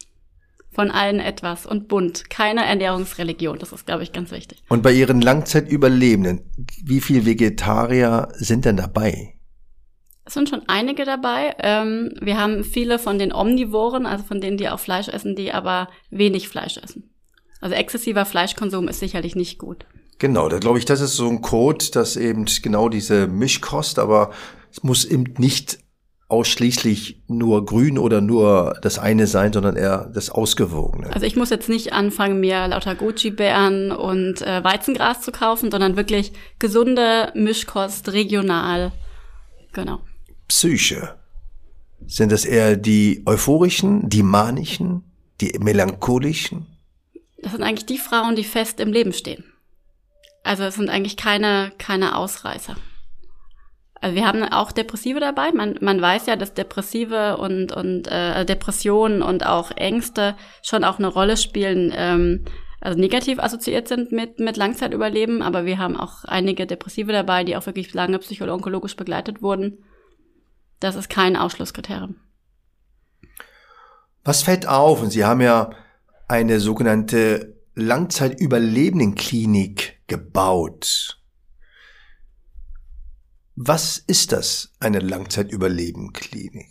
von 0.78 0.92
allen 0.92 1.18
etwas 1.18 1.66
und 1.66 1.88
bunt. 1.88 2.30
Keine 2.30 2.64
Ernährungsreligion. 2.64 3.58
Das 3.58 3.72
ist, 3.72 3.86
glaube 3.86 4.04
ich, 4.04 4.12
ganz 4.12 4.30
wichtig. 4.30 4.62
Und 4.68 4.80
bei 4.80 4.92
Ihren 4.92 5.20
Langzeitüberlebenden, 5.20 6.48
wie 6.84 7.00
viel 7.00 7.26
Vegetarier 7.26 8.28
sind 8.34 8.64
denn 8.64 8.76
dabei? 8.76 9.34
Es 10.28 10.34
sind 10.34 10.50
schon 10.50 10.60
einige 10.66 11.06
dabei. 11.06 11.56
Ähm, 11.58 12.12
wir 12.20 12.38
haben 12.38 12.62
viele 12.62 12.98
von 12.98 13.18
den 13.18 13.32
Omnivoren, 13.32 14.04
also 14.04 14.24
von 14.24 14.42
denen, 14.42 14.58
die 14.58 14.68
auch 14.68 14.78
Fleisch 14.78 15.08
essen, 15.08 15.34
die 15.34 15.54
aber 15.54 15.88
wenig 16.10 16.50
Fleisch 16.50 16.76
essen. 16.76 17.10
Also 17.62 17.74
exzessiver 17.74 18.26
Fleischkonsum 18.26 18.88
ist 18.88 19.00
sicherlich 19.00 19.36
nicht 19.36 19.58
gut. 19.58 19.86
Genau, 20.18 20.50
da 20.50 20.58
glaube 20.58 20.78
ich, 20.78 20.84
das 20.84 21.00
ist 21.00 21.16
so 21.16 21.26
ein 21.30 21.40
Code, 21.40 21.86
dass 21.94 22.16
eben 22.16 22.44
genau 22.60 22.90
diese 22.90 23.26
Mischkost, 23.26 23.98
aber 23.98 24.30
es 24.70 24.82
muss 24.82 25.06
eben 25.06 25.32
nicht 25.38 25.78
ausschließlich 26.28 27.22
nur 27.28 27.64
grün 27.64 27.96
oder 27.96 28.20
nur 28.20 28.76
das 28.82 28.98
eine 28.98 29.26
sein, 29.26 29.54
sondern 29.54 29.76
eher 29.76 30.10
das 30.12 30.28
Ausgewogene. 30.28 31.10
Also 31.14 31.24
ich 31.24 31.36
muss 31.36 31.48
jetzt 31.48 31.70
nicht 31.70 31.94
anfangen, 31.94 32.38
mir 32.38 32.68
lauter 32.68 32.94
Gucci-Bären 32.94 33.92
und 33.92 34.42
äh, 34.42 34.62
Weizengras 34.62 35.22
zu 35.22 35.32
kaufen, 35.32 35.70
sondern 35.70 35.96
wirklich 35.96 36.32
gesunde 36.58 37.32
Mischkost, 37.34 38.12
regional. 38.12 38.92
Genau. 39.72 40.00
Psyche. 40.48 41.16
Sind 42.06 42.32
das 42.32 42.44
eher 42.44 42.76
die 42.76 43.22
euphorischen, 43.26 44.08
die 44.08 44.22
manischen, 44.22 45.04
die 45.40 45.58
melancholischen? 45.58 46.66
Das 47.40 47.52
sind 47.52 47.62
eigentlich 47.62 47.86
die 47.86 47.98
Frauen, 47.98 48.34
die 48.34 48.44
fest 48.44 48.80
im 48.80 48.92
Leben 48.92 49.12
stehen. 49.12 49.44
Also 50.42 50.64
es 50.64 50.76
sind 50.76 50.88
eigentlich 50.88 51.16
keine, 51.16 51.72
keine 51.78 52.16
Ausreißer. 52.16 52.76
Also 54.00 54.14
wir 54.14 54.26
haben 54.26 54.44
auch 54.44 54.72
Depressive 54.72 55.20
dabei. 55.20 55.52
Man, 55.52 55.78
man 55.80 56.00
weiß 56.00 56.26
ja, 56.26 56.36
dass 56.36 56.54
Depressive 56.54 57.36
und, 57.36 57.72
und 57.72 58.06
äh, 58.06 58.44
Depressionen 58.44 59.22
und 59.22 59.44
auch 59.44 59.72
Ängste 59.72 60.36
schon 60.62 60.84
auch 60.84 60.98
eine 60.98 61.08
Rolle 61.08 61.36
spielen, 61.36 61.92
ähm, 61.94 62.44
also 62.80 62.98
negativ 62.98 63.40
assoziiert 63.40 63.88
sind 63.88 64.12
mit, 64.12 64.38
mit 64.38 64.56
Langzeitüberleben. 64.56 65.42
Aber 65.42 65.64
wir 65.64 65.78
haben 65.78 65.96
auch 65.96 66.24
einige 66.24 66.66
Depressive 66.66 67.12
dabei, 67.12 67.42
die 67.42 67.56
auch 67.56 67.66
wirklich 67.66 67.92
lange 67.92 68.18
psychologisch 68.20 68.94
begleitet 68.94 69.42
wurden. 69.42 69.84
Das 70.80 70.96
ist 70.96 71.08
kein 71.08 71.36
Ausschlusskriterium. 71.36 72.16
Was 74.24 74.42
fällt 74.42 74.68
auf? 74.68 75.00
Und 75.02 75.10
Sie 75.10 75.24
haben 75.24 75.40
ja 75.40 75.70
eine 76.28 76.60
sogenannte 76.60 77.56
Langzeitüberlebendenklinik 77.74 80.00
gebaut. 80.06 81.18
Was 83.56 83.98
ist 83.98 84.30
das, 84.32 84.72
eine 84.78 85.00
Langzeitüberlebenklinik? 85.00 86.68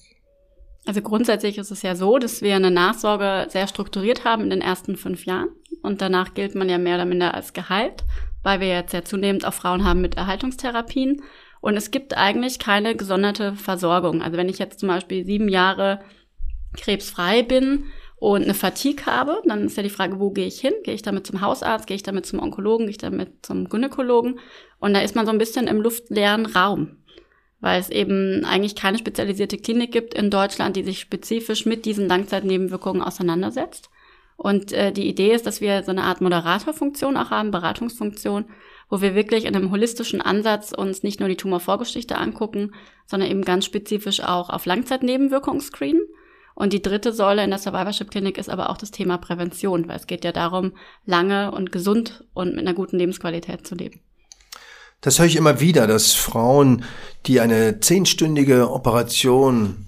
Also 0.86 1.02
grundsätzlich 1.02 1.58
ist 1.58 1.72
es 1.72 1.82
ja 1.82 1.96
so, 1.96 2.18
dass 2.18 2.42
wir 2.42 2.56
eine 2.56 2.72
Nachsorge 2.72 3.48
sehr 3.50 3.68
strukturiert 3.68 4.24
haben 4.24 4.44
in 4.44 4.50
den 4.50 4.62
ersten 4.62 4.96
fünf 4.96 5.26
Jahren. 5.26 5.50
Und 5.82 6.02
danach 6.02 6.34
gilt 6.34 6.56
man 6.56 6.70
ja 6.70 6.78
mehr 6.78 6.96
oder 6.96 7.04
minder 7.06 7.34
als 7.34 7.52
geheilt, 7.52 8.06
weil 8.42 8.62
wir 8.62 8.70
jetzt 8.70 8.94
ja 8.94 9.04
zunehmend 9.04 9.46
auch 9.46 9.54
Frauen 9.54 9.84
haben 9.84 10.00
mit 10.00 10.16
Erhaltungstherapien. 10.16 11.22
Und 11.62 11.76
es 11.76 11.92
gibt 11.92 12.16
eigentlich 12.16 12.60
keine 12.60 12.96
gesonderte 12.96 13.54
Versorgung. 13.54 14.22
Also 14.22 14.38
wenn 14.38 14.50
ich 14.50 14.60
jetzt 14.60 14.80
zum 14.80 14.90
Beispiel 14.90 15.26
sieben 15.26 15.50
Jahre 15.50 16.00
krebsfrei 16.76 17.44
bin 17.44 17.86
und 18.18 18.44
eine 18.44 18.54
Fatigue 18.54 19.06
habe, 19.06 19.42
dann 19.46 19.66
ist 19.66 19.78
ja 19.78 19.84
die 19.84 19.90
Frage, 19.90 20.20
wo 20.20 20.32
gehe 20.32 20.48
ich 20.48 20.60
hin? 20.60 20.74
Gehe 20.84 20.94
ich 20.94 21.02
damit 21.02 21.28
zum 21.28 21.42
Hausarzt? 21.42 21.88
Gehe 21.88 21.96
ich 21.96 22.04
damit 22.04 22.26
zum 22.26 22.40
Onkologen? 22.40 22.88
Gehe 22.88 22.92
ich 22.92 22.98
damit 22.98 23.46
zum 23.46 23.70
Gynäkologen? 23.70 24.40
Und 24.80 24.94
da 24.94 25.02
ist 25.02 25.16
man 25.16 25.26
so 25.26 25.32
ein 25.32 25.38
bisschen 25.38 25.68
im 25.68 25.82
luftleeren 25.82 26.46
Raum, 26.46 26.98
weil 27.60 27.80
es 27.80 27.90
eben 27.90 28.44
eigentlich 28.46 28.76
keine 28.76 28.98
spezialisierte 28.98 29.58
Klinik 29.58 29.92
gibt 29.92 30.14
in 30.14 30.30
Deutschland, 30.30 30.76
die 30.76 30.84
sich 30.84 31.00
spezifisch 31.00 31.66
mit 31.66 31.86
diesen 31.86 32.08
Langzeitnebenwirkungen 32.08 33.02
auseinandersetzt. 33.02 33.90
Und 34.36 34.72
äh, 34.72 34.92
die 34.92 35.08
Idee 35.08 35.34
ist, 35.34 35.48
dass 35.48 35.62
wir 35.62 35.84
so 35.84 35.92
eine 35.92 36.04
Art 36.04 36.22
Moderatorfunktion 36.22 37.18
auch 37.18 37.32
haben, 37.32 37.50
Beratungsfunktion, 37.50 38.46
wo 38.90 39.02
wir 39.02 39.16
wirklich 39.16 39.46
in 39.46 39.56
einem 39.56 39.72
holistischen 39.72 40.22
Ansatz 40.22 40.72
uns 40.72 41.04
nicht 41.04 41.20
nur 41.20 41.30
die 41.30 41.38
Tumorvorgeschichte 41.38 42.18
angucken, 42.18 42.74
sondern 43.06 43.30
eben 43.30 43.44
ganz 43.44 43.66
spezifisch 43.66 44.22
auch 44.22 44.50
auf 44.50 44.66
Langzeitnebenwirkungen 44.66 45.62
screenen 45.62 46.04
und 46.60 46.74
die 46.74 46.82
dritte 46.82 47.14
Säule 47.14 47.44
in 47.44 47.52
der 47.52 47.60
Survivorship 47.60 48.10
Klinik 48.10 48.40
ist 48.40 48.50
aber 48.50 48.72
auch 48.72 48.78
das 48.78 48.90
Thema 48.90 49.20
Prävention, 49.20 49.88
weil 49.88 49.98
es 49.98 50.08
geht 50.08 50.26
ja 50.26 50.32
darum, 50.32 50.72
lange 51.06 51.52
und 51.52 51.72
gesund 51.72 52.24
und 52.34 52.56
mit 52.56 52.62
einer 52.62 52.74
guten 52.74 52.98
Lebensqualität 52.98 53.68
zu 53.68 53.76
leben. 53.76 54.00
Das 55.02 55.20
höre 55.20 55.28
ich 55.28 55.36
immer 55.36 55.60
wieder, 55.60 55.86
dass 55.86 56.14
Frauen, 56.14 56.84
die 57.28 57.42
eine 57.42 57.80
zehnstündige 57.80 58.72
Operation 58.72 59.88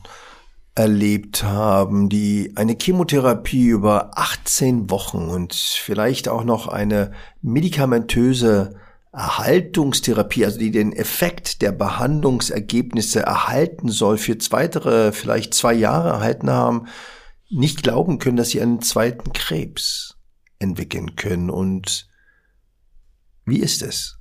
erlebt 0.75 1.43
haben, 1.43 2.07
die 2.07 2.53
eine 2.55 2.77
Chemotherapie 2.79 3.69
über 3.69 4.11
18 4.13 4.91
Wochen 4.91 5.27
und 5.27 5.55
vielleicht 5.55 6.27
auch 6.27 6.43
noch 6.43 6.67
eine 6.67 7.13
medikamentöse 7.41 8.75
Erhaltungstherapie, 9.11 10.45
also 10.45 10.59
die 10.59 10.71
den 10.71 10.93
Effekt 10.93 11.61
der 11.61 11.71
Behandlungsergebnisse 11.71 13.21
erhalten 13.21 13.89
soll, 13.89 14.17
für 14.17 14.37
weitere, 14.51 15.11
vielleicht 15.11 15.53
zwei 15.53 15.73
Jahre 15.73 16.09
erhalten 16.09 16.49
haben, 16.49 16.87
nicht 17.49 17.81
glauben 17.81 18.19
können, 18.19 18.37
dass 18.37 18.49
sie 18.49 18.61
einen 18.61 18.81
zweiten 18.81 19.33
Krebs 19.33 20.15
entwickeln 20.59 21.15
können. 21.15 21.49
Und 21.49 22.07
wie 23.45 23.59
ist 23.59 23.81
es? 23.81 24.18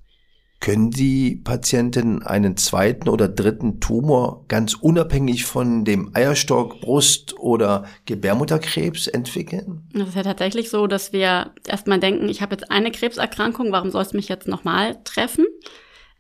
Können 0.61 0.91
die 0.91 1.37
Patienten 1.37 2.23
einen 2.25 2.57
zweiten 2.57 3.09
oder 3.09 3.29
dritten 3.29 3.79
Tumor 3.79 4.45
ganz 4.49 4.75
unabhängig 4.75 5.45
von 5.45 5.85
dem 5.85 6.11
Eierstock, 6.15 6.81
Brust 6.81 7.39
oder 7.39 7.85
Gebärmutterkrebs 8.07 9.07
entwickeln? 9.07 9.89
Es 9.95 10.09
ist 10.09 10.17
ja 10.17 10.25
tatsächlich 10.25 10.69
so, 10.69 10.89
dass 10.89 11.13
wir 11.13 11.53
erstmal 11.65 12.01
denken, 12.01 12.29
ich 12.29 12.43
habe 12.43 12.57
jetzt 12.57 12.73
eine 12.73 12.91
Krebserkrankung, 12.91 13.71
warum 13.71 13.93
soll 13.93 14.03
es 14.03 14.13
mich 14.15 14.29
jetzt 14.29 14.49
nochmal 14.49 14.99
treffen? 15.05 15.47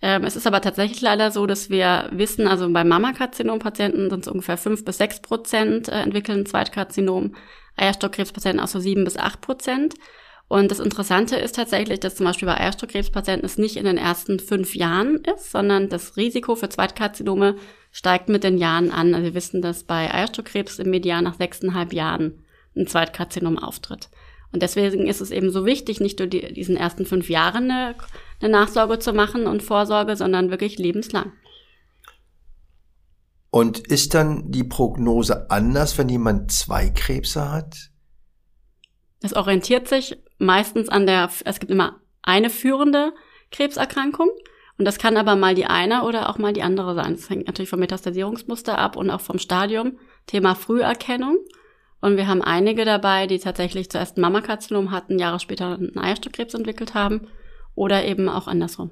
Ähm, 0.00 0.22
es 0.22 0.36
ist 0.36 0.46
aber 0.46 0.60
tatsächlich 0.60 1.00
leider 1.00 1.32
so, 1.32 1.46
dass 1.46 1.70
wir 1.70 2.08
wissen, 2.12 2.46
also 2.46 2.72
bei 2.72 2.84
Mammakarzinom-Patienten 2.84 4.08
sind 4.08 4.20
es 4.20 4.28
ungefähr 4.28 4.56
fünf 4.56 4.84
bis 4.84 4.98
sechs 4.98 5.20
Prozent 5.20 5.88
äh, 5.88 6.00
entwickeln 6.00 6.46
Zweitkarzinom, 6.46 7.34
Eierstockkrebspatienten 7.76 8.60
auch 8.60 8.68
so 8.68 8.78
sieben 8.78 9.02
bis 9.02 9.16
acht 9.16 9.40
Prozent. 9.40 9.94
Und 10.48 10.70
das 10.70 10.80
Interessante 10.80 11.36
ist 11.36 11.56
tatsächlich, 11.56 12.00
dass 12.00 12.14
zum 12.14 12.24
Beispiel 12.24 12.48
bei 12.48 12.58
Eierstockkrebspatienten 12.58 13.44
es 13.44 13.58
nicht 13.58 13.76
in 13.76 13.84
den 13.84 13.98
ersten 13.98 14.40
fünf 14.40 14.74
Jahren 14.74 15.16
ist, 15.16 15.50
sondern 15.50 15.90
das 15.90 16.16
Risiko 16.16 16.56
für 16.56 16.70
Zweitkarzinome 16.70 17.56
steigt 17.92 18.30
mit 18.30 18.44
den 18.44 18.56
Jahren 18.56 18.90
an. 18.90 19.14
Also 19.14 19.26
wir 19.26 19.34
wissen, 19.34 19.60
dass 19.60 19.84
bei 19.84 20.12
Eierstockkrebs 20.12 20.78
im 20.78 20.90
Median 20.90 21.24
nach 21.24 21.36
sechseinhalb 21.36 21.92
Jahren 21.92 22.44
ein 22.74 22.86
Zweitkarzinom 22.86 23.58
auftritt. 23.58 24.08
Und 24.50 24.62
deswegen 24.62 25.06
ist 25.06 25.20
es 25.20 25.30
eben 25.30 25.50
so 25.50 25.66
wichtig, 25.66 26.00
nicht 26.00 26.18
nur 26.18 26.28
die, 26.28 26.54
diesen 26.54 26.78
ersten 26.78 27.04
fünf 27.04 27.28
Jahren 27.28 27.70
eine, 27.70 27.94
eine 28.40 28.50
Nachsorge 28.50 28.98
zu 28.98 29.12
machen 29.12 29.46
und 29.46 29.62
Vorsorge, 29.62 30.16
sondern 30.16 30.50
wirklich 30.50 30.78
lebenslang. 30.78 31.32
Und 33.50 33.78
ist 33.78 34.14
dann 34.14 34.50
die 34.50 34.64
Prognose 34.64 35.50
anders, 35.50 35.98
wenn 35.98 36.08
jemand 36.08 36.52
zwei 36.52 36.88
Krebse 36.88 37.50
hat? 37.50 37.90
Es 39.22 39.34
orientiert 39.34 39.88
sich 39.88 40.16
meistens 40.38 40.88
an 40.88 41.06
der, 41.06 41.30
es 41.44 41.60
gibt 41.60 41.72
immer 41.72 42.00
eine 42.22 42.50
führende 42.50 43.12
Krebserkrankung. 43.50 44.30
Und 44.78 44.84
das 44.84 44.98
kann 44.98 45.16
aber 45.16 45.34
mal 45.34 45.56
die 45.56 45.66
eine 45.66 46.04
oder 46.04 46.28
auch 46.28 46.38
mal 46.38 46.52
die 46.52 46.62
andere 46.62 46.94
sein. 46.94 47.16
Das 47.16 47.28
hängt 47.28 47.48
natürlich 47.48 47.70
vom 47.70 47.80
Metastasierungsmuster 47.80 48.78
ab 48.78 48.96
und 48.96 49.10
auch 49.10 49.20
vom 49.20 49.38
Stadium. 49.38 49.98
Thema 50.26 50.54
Früherkennung. 50.54 51.38
Und 52.00 52.16
wir 52.16 52.28
haben 52.28 52.42
einige 52.42 52.84
dabei, 52.84 53.26
die 53.26 53.40
tatsächlich 53.40 53.90
zuerst 53.90 54.18
Mammakarzinom 54.18 54.92
hatten, 54.92 55.18
Jahre 55.18 55.40
später 55.40 55.74
einen 55.74 55.98
Eierstockkrebs 55.98 56.54
entwickelt 56.54 56.94
haben 56.94 57.26
oder 57.74 58.04
eben 58.04 58.28
auch 58.28 58.46
andersrum. 58.46 58.90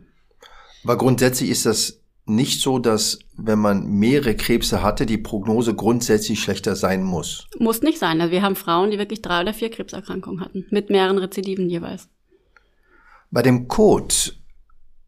Aber 0.83 0.99
grundsätzlich 0.99 1.51
ist 1.51 1.67
das 1.67 2.01
nicht 2.27 2.61
so, 2.61 2.79
dass 2.79 3.21
wenn 3.37 3.61
man 3.61 3.87
mehrere 3.87 4.35
Krebse 4.35 4.83
hatte, 4.83 5.07
die 5.07 5.19
Prognose 5.19 5.75
grundsätzlich 5.75 6.41
schlechter 6.41 6.75
sein 6.75 7.03
muss. 7.03 7.47
Muss 7.59 7.83
nicht 7.83 7.99
sein. 7.99 8.21
Also 8.21 8.33
wir 8.33 8.43
haben 8.43 8.57
Frauen, 8.57 8.91
die 8.91 8.99
wirklich 8.99 9.23
drei 9.23 9.43
oder 9.43 9.55
vier 9.55 9.71
Krebserkrankungen 9.71 10.41
hatten, 10.41 10.67
mit 10.71 10.91
mehreren 10.91 11.19
Rezidiven 11.19 11.69
jeweils. 11.71 12.09
Bei 13.31 13.43
dem 13.43 13.69
Code 13.69 14.15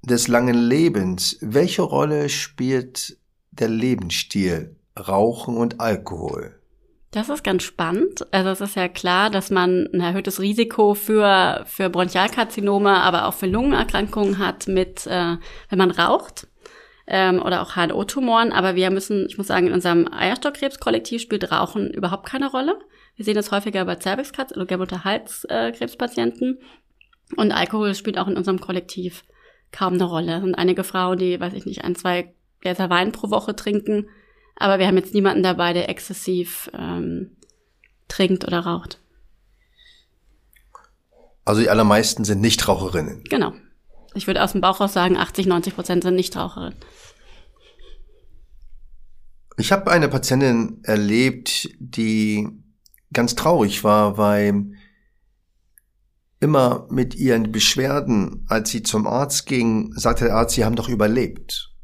des 0.03 0.29
langen 0.29 0.57
Lebens, 0.57 1.39
welche 1.41 1.83
Rolle 1.83 2.29
spielt 2.29 3.19
der 3.51 3.69
Lebensstil, 3.69 4.77
Rauchen 4.99 5.57
und 5.57 5.81
Alkohol? 5.81 6.55
Das 7.11 7.31
ist 7.31 7.43
ganz 7.43 7.63
spannend. 7.63 8.27
Also 8.33 8.51
es 8.51 8.61
ist 8.61 8.77
ja 8.77 8.87
klar, 8.87 9.31
dass 9.31 9.51
man 9.51 9.89
ein 9.95 10.01
erhöhtes 10.01 10.41
Risiko 10.41 10.95
für, 10.95 11.65
für 11.67 11.89
Bronchialkarzinome, 11.89 12.91
aber 12.91 13.27
auch 13.27 13.35
für 13.35 13.47
Lungenerkrankungen 13.47 14.39
hat 14.39 14.69
mit, 14.69 15.07
äh, 15.07 15.37
wenn 15.71 15.79
man 15.79 15.91
raucht 15.91 16.47
ähm, 17.09 17.43
oder 17.43 17.63
auch 17.63 17.75
HNO-Tumoren. 17.75 18.53
Aber 18.53 18.77
wir 18.77 18.91
müssen, 18.91 19.27
ich 19.27 19.39
muss 19.39 19.47
sagen, 19.47 19.69
in 19.69 19.73
unserem 19.73 20.07
Eierstockkrebskollektiv 20.13 21.23
spielt 21.23 21.51
Rauchen 21.51 21.91
überhaupt 21.91 22.27
keine 22.27 22.51
Rolle. 22.51 22.79
Wir 23.17 23.25
sehen 23.25 23.35
das 23.35 23.51
häufiger 23.51 23.85
bei 23.85 23.97
Cervixkrebs 23.97 24.53
oder 24.53 24.67
Gebärmutterhalskrebspatienten. 24.67 26.61
Und 27.37 27.53
Alkohol 27.53 27.95
spielt 27.95 28.19
auch 28.19 28.29
in 28.29 28.37
unserem 28.37 28.61
Kollektiv 28.61 29.25
kaum 29.73 29.95
eine 29.95 30.05
Rolle. 30.05 30.37
Es 30.37 30.43
sind 30.43 30.55
einige 30.55 30.85
Frauen, 30.85 31.19
die, 31.19 31.41
weiß 31.41 31.55
ich 31.55 31.67
nicht, 31.67 31.85
ein, 31.85 31.97
zwei 31.97 32.35
Gläser 32.61 32.91
Wein 32.91 33.13
pro 33.13 33.31
Woche 33.31 33.57
trinken. 33.57 34.09
Aber 34.57 34.79
wir 34.79 34.87
haben 34.87 34.97
jetzt 34.97 35.15
niemanden 35.15 35.43
dabei, 35.43 35.73
der 35.73 35.89
exzessiv 35.89 36.71
ähm, 36.75 37.37
trinkt 38.09 38.47
oder 38.47 38.61
raucht. 38.61 39.01
Also 41.45 41.63
die 41.63 41.71
allermeisten 41.71 42.25
sind 42.25 42.41
Nichtraucherinnen. 42.41 43.25
Genau. 43.25 43.53
Ich 44.15 44.27
würde 44.27 44.43
aus 44.43 44.53
dem 44.53 44.61
Bauch 44.61 44.81
raus 44.81 44.93
sagen, 44.93 45.17
80, 45.17 45.47
90 45.47 45.75
Prozent 45.75 46.03
sind 46.03 46.15
Nichtraucherinnen. 46.15 46.79
Ich 49.59 49.73
habe 49.73 49.91
eine 49.91 50.09
Patientin 50.09 50.81
erlebt, 50.85 51.69
die 51.79 52.49
ganz 53.13 53.35
traurig 53.35 53.83
war, 53.85 54.17
weil 54.17 54.73
immer 56.41 56.87
mit 56.91 57.15
ihren 57.17 57.51
Beschwerden, 57.51 58.45
als 58.49 58.71
sie 58.71 58.83
zum 58.83 59.07
Arzt 59.07 59.47
ging, 59.47 59.93
sagte 59.95 60.27
der 60.27 60.37
Arzt, 60.37 60.55
sie 60.55 60.65
haben 60.65 60.77
doch 60.77 60.89
überlebt. 60.89 61.75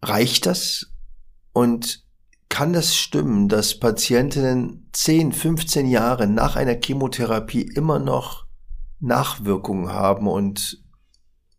Reicht 0.00 0.46
das? 0.46 0.92
Und 1.52 2.04
kann 2.48 2.72
das 2.72 2.94
stimmen, 2.94 3.48
dass 3.48 3.80
Patientinnen 3.80 4.88
10, 4.92 5.32
15 5.32 5.86
Jahre 5.86 6.26
nach 6.26 6.54
einer 6.54 6.74
Chemotherapie 6.74 7.62
immer 7.62 7.98
noch 7.98 8.46
Nachwirkungen 9.02 9.92
haben 9.92 10.26
und 10.28 10.82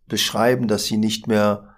beschreiben, 0.07 0.67
dass 0.67 0.85
sie 0.85 0.97
nicht 0.97 1.27
mehr 1.27 1.75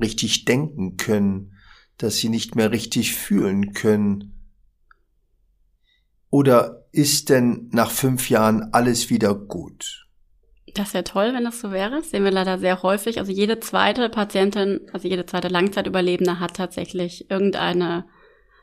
richtig 0.00 0.44
denken 0.44 0.96
können, 0.96 1.54
dass 1.98 2.16
sie 2.16 2.28
nicht 2.28 2.54
mehr 2.54 2.70
richtig 2.70 3.14
fühlen 3.14 3.72
können? 3.72 4.32
Oder 6.30 6.86
ist 6.92 7.28
denn 7.28 7.68
nach 7.72 7.90
fünf 7.90 8.28
Jahren 8.28 8.72
alles 8.72 9.08
wieder 9.08 9.34
gut? 9.34 10.06
Das 10.74 10.92
wäre 10.92 11.04
toll, 11.04 11.32
wenn 11.32 11.44
das 11.44 11.60
so 11.60 11.70
wäre. 11.70 11.92
Das 11.92 12.10
sehen 12.10 12.24
wir 12.24 12.32
leider 12.32 12.58
sehr 12.58 12.82
häufig. 12.82 13.18
Also 13.20 13.30
jede 13.30 13.60
zweite 13.60 14.08
Patientin, 14.08 14.80
also 14.92 15.06
jede 15.06 15.24
zweite 15.26 15.48
Langzeitüberlebende 15.48 16.40
hat 16.40 16.56
tatsächlich 16.56 17.30
irgendeine, 17.30 18.06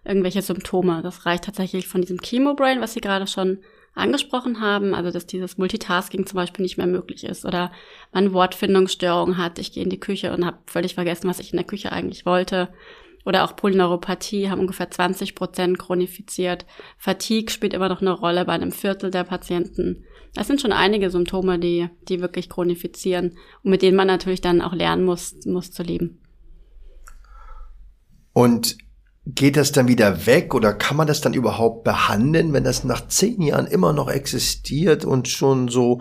irgendwelche 0.04 0.42
Symptome. 0.42 1.02
Das 1.02 1.26
reicht 1.26 1.46
tatsächlich 1.46 1.88
von 1.88 2.02
diesem 2.02 2.20
Chemobrain, 2.20 2.82
was 2.82 2.94
Sie 2.94 3.02
gerade 3.02 3.28
schon 3.28 3.60
angesprochen 3.94 4.62
haben, 4.62 4.94
also 4.94 5.12
dass 5.12 5.26
dieses 5.26 5.58
Multitasking 5.58 6.26
zum 6.26 6.38
Beispiel 6.38 6.64
nicht 6.64 6.78
mehr 6.78 6.88
möglich 6.88 7.24
ist 7.24 7.46
oder 7.46 7.72
man 8.14 8.34
Wortfindungsstörungen 8.34 9.38
hat, 9.38 9.60
ich 9.60 9.74
gehe 9.74 9.84
in 9.84 9.90
die 9.90 10.00
Küche 10.00 10.34
und 10.34 10.46
habe 10.46 10.60
völlig 10.66 10.96
vergessen, 10.96 11.30
was 11.30 11.40
ich 11.40 11.52
in 11.52 11.58
der 11.58 11.66
Küche 11.66 11.92
eigentlich 11.92 12.26
wollte. 12.26 12.70
Oder 13.24 13.44
auch 13.44 13.56
Polyneuropathie 13.56 14.50
haben 14.50 14.62
ungefähr 14.62 14.90
20 14.90 15.36
Prozent 15.36 15.78
chronifiziert. 15.78 16.66
Fatigue 16.98 17.52
spielt 17.52 17.74
immer 17.74 17.90
noch 17.90 18.02
eine 18.02 18.14
Rolle 18.14 18.46
bei 18.46 18.54
einem 18.54 18.72
Viertel 18.72 19.12
der 19.12 19.24
Patienten. 19.24 20.06
Das 20.34 20.48
sind 20.48 20.62
schon 20.62 20.72
einige 20.72 21.10
Symptome, 21.10 21.60
die, 21.60 21.90
die 22.08 22.22
wirklich 22.22 22.50
chronifizieren 22.50 23.38
und 23.64 23.72
mit 23.72 23.82
denen 23.82 23.98
man 23.98 24.08
natürlich 24.08 24.42
dann 24.42 24.62
auch 24.62 24.74
lernen 24.74 25.04
muss, 25.04 25.36
muss 25.46 25.72
zu 25.72 25.84
leben. 25.84 26.22
Und 28.34 28.78
geht 29.26 29.56
das 29.56 29.72
dann 29.72 29.88
wieder 29.88 30.26
weg 30.26 30.54
oder 30.54 30.74
kann 30.74 30.98
man 30.98 31.08
das 31.08 31.22
dann 31.22 31.34
überhaupt 31.34 31.84
behandeln, 31.84 32.54
wenn 32.54 32.64
das 32.64 32.84
nach 32.84 33.08
zehn 33.08 33.42
Jahren 33.42 33.68
immer 33.68 33.94
noch 33.94 34.10
existiert 34.10 35.06
und 35.06 35.28
schon 35.28 35.68
so 35.68 36.00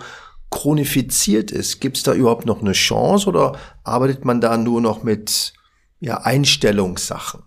chronifiziert 0.50 1.50
ist? 1.50 1.80
Gibt 1.80 1.98
es 1.98 2.02
da 2.02 2.14
überhaupt 2.14 2.46
noch 2.46 2.60
eine 2.60 2.72
Chance 2.72 3.28
oder 3.28 3.58
arbeitet 3.84 4.24
man 4.24 4.40
da 4.40 4.56
nur 4.56 4.80
noch 4.80 5.02
mit 5.02 5.52
ja, 6.00 6.18
Einstellungssachen? 6.22 7.42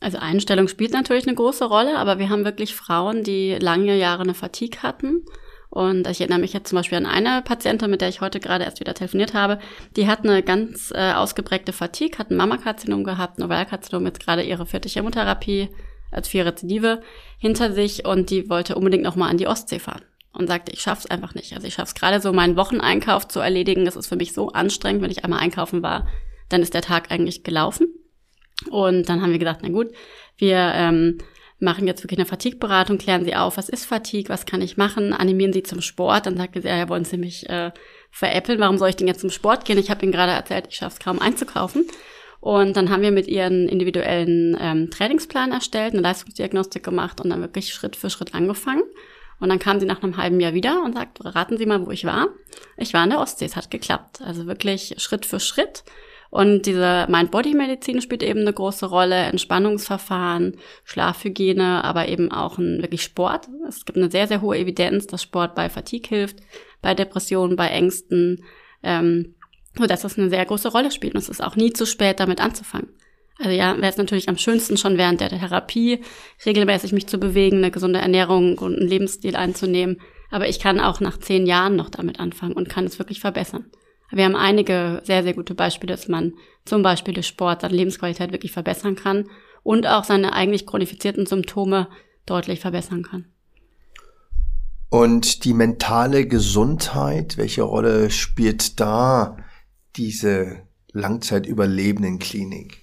Also 0.00 0.18
Einstellung 0.18 0.68
spielt 0.68 0.92
natürlich 0.92 1.26
eine 1.26 1.36
große 1.36 1.64
Rolle, 1.64 1.98
aber 1.98 2.18
wir 2.18 2.28
haben 2.28 2.44
wirklich 2.44 2.74
Frauen, 2.74 3.22
die 3.22 3.56
lange 3.58 3.96
Jahre 3.96 4.22
eine 4.22 4.34
Fatigue 4.34 4.82
hatten 4.82 5.22
und 5.76 6.08
ich 6.08 6.22
erinnere 6.22 6.38
mich 6.38 6.54
jetzt 6.54 6.70
zum 6.70 6.76
Beispiel 6.76 6.96
an 6.96 7.04
eine 7.04 7.42
Patientin, 7.42 7.90
mit 7.90 8.00
der 8.00 8.08
ich 8.08 8.22
heute 8.22 8.40
gerade 8.40 8.64
erst 8.64 8.80
wieder 8.80 8.94
telefoniert 8.94 9.34
habe. 9.34 9.58
Die 9.94 10.06
hat 10.08 10.24
eine 10.24 10.42
ganz 10.42 10.90
äh, 10.90 11.12
ausgeprägte 11.12 11.74
Fatigue, 11.74 12.18
hat 12.18 12.30
ein 12.30 12.38
Mammakarzinom 12.38 13.04
gehabt, 13.04 13.38
ein 13.38 13.42
Ovalkarzinom, 13.42 14.06
jetzt 14.06 14.20
gerade 14.20 14.42
ihre 14.42 14.64
vierte 14.64 14.88
Chemotherapie 14.88 15.68
als 16.10 16.28
vier 16.28 16.46
Rezidive 16.46 17.02
hinter 17.36 17.72
sich 17.72 18.06
und 18.06 18.30
die 18.30 18.48
wollte 18.48 18.74
unbedingt 18.74 19.02
nochmal 19.02 19.28
an 19.28 19.36
die 19.36 19.48
Ostsee 19.48 19.78
fahren 19.78 20.00
und 20.32 20.46
sagte, 20.46 20.72
ich 20.72 20.80
schaff's 20.80 21.04
einfach 21.04 21.34
nicht. 21.34 21.52
Also 21.52 21.66
ich 21.66 21.74
schaff's 21.74 21.94
gerade 21.94 22.22
so, 22.22 22.32
meinen 22.32 22.56
Wocheneinkauf 22.56 23.28
zu 23.28 23.40
erledigen. 23.40 23.84
Das 23.84 23.96
ist 23.96 24.06
für 24.06 24.16
mich 24.16 24.32
so 24.32 24.48
anstrengend, 24.48 25.02
wenn 25.02 25.10
ich 25.10 25.24
einmal 25.24 25.40
einkaufen 25.40 25.82
war, 25.82 26.08
dann 26.48 26.62
ist 26.62 26.72
der 26.72 26.80
Tag 26.80 27.10
eigentlich 27.10 27.44
gelaufen. 27.44 27.88
Und 28.70 29.10
dann 29.10 29.20
haben 29.20 29.32
wir 29.32 29.38
gesagt, 29.38 29.60
na 29.62 29.68
gut, 29.68 29.88
wir 30.38 30.56
ähm, 30.56 31.18
machen 31.58 31.86
jetzt 31.86 32.02
wirklich 32.02 32.18
eine 32.18 32.26
Fatigue-Beratung, 32.26 32.98
klären 32.98 33.24
sie 33.24 33.34
auf, 33.34 33.56
was 33.56 33.68
ist 33.68 33.86
Fatigue, 33.86 34.28
was 34.28 34.46
kann 34.46 34.60
ich 34.60 34.76
machen, 34.76 35.12
animieren 35.12 35.52
sie 35.52 35.62
zum 35.62 35.80
Sport. 35.80 36.26
Dann 36.26 36.36
sagte 36.36 36.60
sie, 36.60 36.68
ja, 36.68 36.88
wollen 36.88 37.04
Sie 37.04 37.16
mich 37.16 37.48
äh, 37.48 37.72
veräppeln, 38.10 38.60
warum 38.60 38.78
soll 38.78 38.90
ich 38.90 38.96
denn 38.96 39.08
jetzt 39.08 39.20
zum 39.20 39.30
Sport 39.30 39.64
gehen? 39.64 39.78
Ich 39.78 39.90
habe 39.90 40.02
Ihnen 40.02 40.12
gerade 40.12 40.32
erzählt, 40.32 40.66
ich 40.68 40.76
schaffe 40.76 40.96
es 40.98 41.04
kaum 41.04 41.20
einzukaufen. 41.20 41.86
Und 42.40 42.76
dann 42.76 42.90
haben 42.90 43.02
wir 43.02 43.10
mit 43.10 43.26
ihr 43.26 43.46
einen 43.46 43.68
individuellen 43.68 44.56
ähm, 44.60 44.90
Trainingsplan 44.90 45.52
erstellt, 45.52 45.94
eine 45.94 46.02
Leistungsdiagnostik 46.02 46.84
gemacht 46.84 47.20
und 47.20 47.30
dann 47.30 47.40
wirklich 47.40 47.72
Schritt 47.72 47.96
für 47.96 48.10
Schritt 48.10 48.34
angefangen. 48.34 48.82
Und 49.40 49.48
dann 49.48 49.58
kam 49.58 49.80
sie 49.80 49.86
nach 49.86 50.02
einem 50.02 50.16
halben 50.16 50.40
Jahr 50.40 50.54
wieder 50.54 50.82
und 50.82 50.94
sagt, 50.94 51.24
raten 51.24 51.58
Sie 51.58 51.66
mal, 51.66 51.84
wo 51.84 51.90
ich 51.90 52.04
war. 52.04 52.28
Ich 52.76 52.94
war 52.94 53.04
in 53.04 53.10
der 53.10 53.20
Ostsee, 53.20 53.44
es 53.44 53.56
hat 53.56 53.70
geklappt. 53.70 54.20
Also 54.22 54.46
wirklich 54.46 54.94
Schritt 54.98 55.26
für 55.26 55.40
Schritt. 55.40 55.84
Und 56.36 56.66
diese 56.66 57.06
Mind-Body-Medizin 57.08 58.02
spielt 58.02 58.22
eben 58.22 58.40
eine 58.40 58.52
große 58.52 58.84
Rolle, 58.84 59.14
Entspannungsverfahren, 59.14 60.58
Schlafhygiene, 60.84 61.82
aber 61.82 62.08
eben 62.08 62.30
auch 62.30 62.58
ein 62.58 62.82
wirklich 62.82 63.02
Sport. 63.02 63.48
Es 63.66 63.86
gibt 63.86 63.96
eine 63.96 64.10
sehr, 64.10 64.28
sehr 64.28 64.42
hohe 64.42 64.58
Evidenz, 64.58 65.06
dass 65.06 65.22
Sport 65.22 65.54
bei 65.54 65.70
Fatigue 65.70 66.06
hilft, 66.06 66.40
bei 66.82 66.92
Depressionen, 66.92 67.56
bei 67.56 67.68
Ängsten, 67.68 68.44
ähm, 68.82 69.34
so 69.78 69.86
dass 69.86 70.02
das 70.02 70.18
eine 70.18 70.28
sehr 70.28 70.44
große 70.44 70.68
Rolle 70.68 70.90
spielt. 70.90 71.14
Und 71.14 71.20
es 71.20 71.30
ist 71.30 71.42
auch 71.42 71.56
nie 71.56 71.72
zu 71.72 71.86
spät, 71.86 72.20
damit 72.20 72.42
anzufangen. 72.42 72.90
Also 73.38 73.52
ja, 73.52 73.74
wäre 73.78 73.88
es 73.88 73.96
natürlich 73.96 74.28
am 74.28 74.36
schönsten 74.36 74.76
schon 74.76 74.98
während 74.98 75.22
der 75.22 75.30
Therapie 75.30 76.00
regelmäßig 76.44 76.92
mich 76.92 77.06
zu 77.06 77.16
bewegen, 77.16 77.56
eine 77.56 77.70
gesunde 77.70 78.00
Ernährung 78.00 78.58
und 78.58 78.76
einen 78.76 78.88
Lebensstil 78.88 79.36
einzunehmen. 79.36 80.02
Aber 80.30 80.50
ich 80.50 80.60
kann 80.60 80.80
auch 80.80 81.00
nach 81.00 81.16
zehn 81.16 81.46
Jahren 81.46 81.76
noch 81.76 81.88
damit 81.88 82.20
anfangen 82.20 82.52
und 82.52 82.68
kann 82.68 82.84
es 82.84 82.98
wirklich 82.98 83.20
verbessern. 83.20 83.70
Wir 84.10 84.24
haben 84.24 84.36
einige 84.36 85.00
sehr, 85.04 85.22
sehr 85.22 85.34
gute 85.34 85.54
Beispiele, 85.54 85.94
dass 85.94 86.08
man 86.08 86.34
zum 86.64 86.82
Beispiel 86.82 87.14
durch 87.14 87.26
Sport 87.26 87.62
seine 87.62 87.74
Lebensqualität 87.74 88.32
wirklich 88.32 88.52
verbessern 88.52 88.96
kann 88.96 89.28
und 89.62 89.86
auch 89.86 90.04
seine 90.04 90.32
eigentlich 90.32 90.66
chronifizierten 90.66 91.26
Symptome 91.26 91.88
deutlich 92.24 92.60
verbessern 92.60 93.02
kann. 93.02 93.26
Und 94.88 95.44
die 95.44 95.52
mentale 95.52 96.26
Gesundheit, 96.26 97.36
welche 97.36 97.62
Rolle 97.62 98.10
spielt 98.10 98.78
da 98.78 99.36
diese 99.96 100.62
langzeitüberlebenden 100.92 102.18
Klinik? 102.18 102.82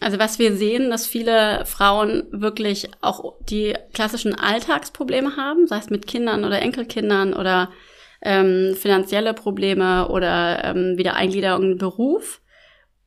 Also 0.00 0.18
was 0.18 0.38
wir 0.38 0.56
sehen, 0.56 0.90
dass 0.90 1.06
viele 1.06 1.64
Frauen 1.66 2.24
wirklich 2.30 2.90
auch 3.00 3.34
die 3.48 3.74
klassischen 3.92 4.34
Alltagsprobleme 4.34 5.36
haben, 5.36 5.66
sei 5.66 5.78
es 5.78 5.90
mit 5.90 6.06
Kindern 6.06 6.44
oder 6.44 6.60
Enkelkindern 6.60 7.32
oder 7.32 7.70
ähm, 8.24 8.74
finanzielle 8.74 9.34
Probleme 9.34 10.08
oder 10.08 10.64
ähm, 10.64 10.96
Wiedereingliederung 10.96 11.62
in 11.72 11.78
Beruf 11.78 12.40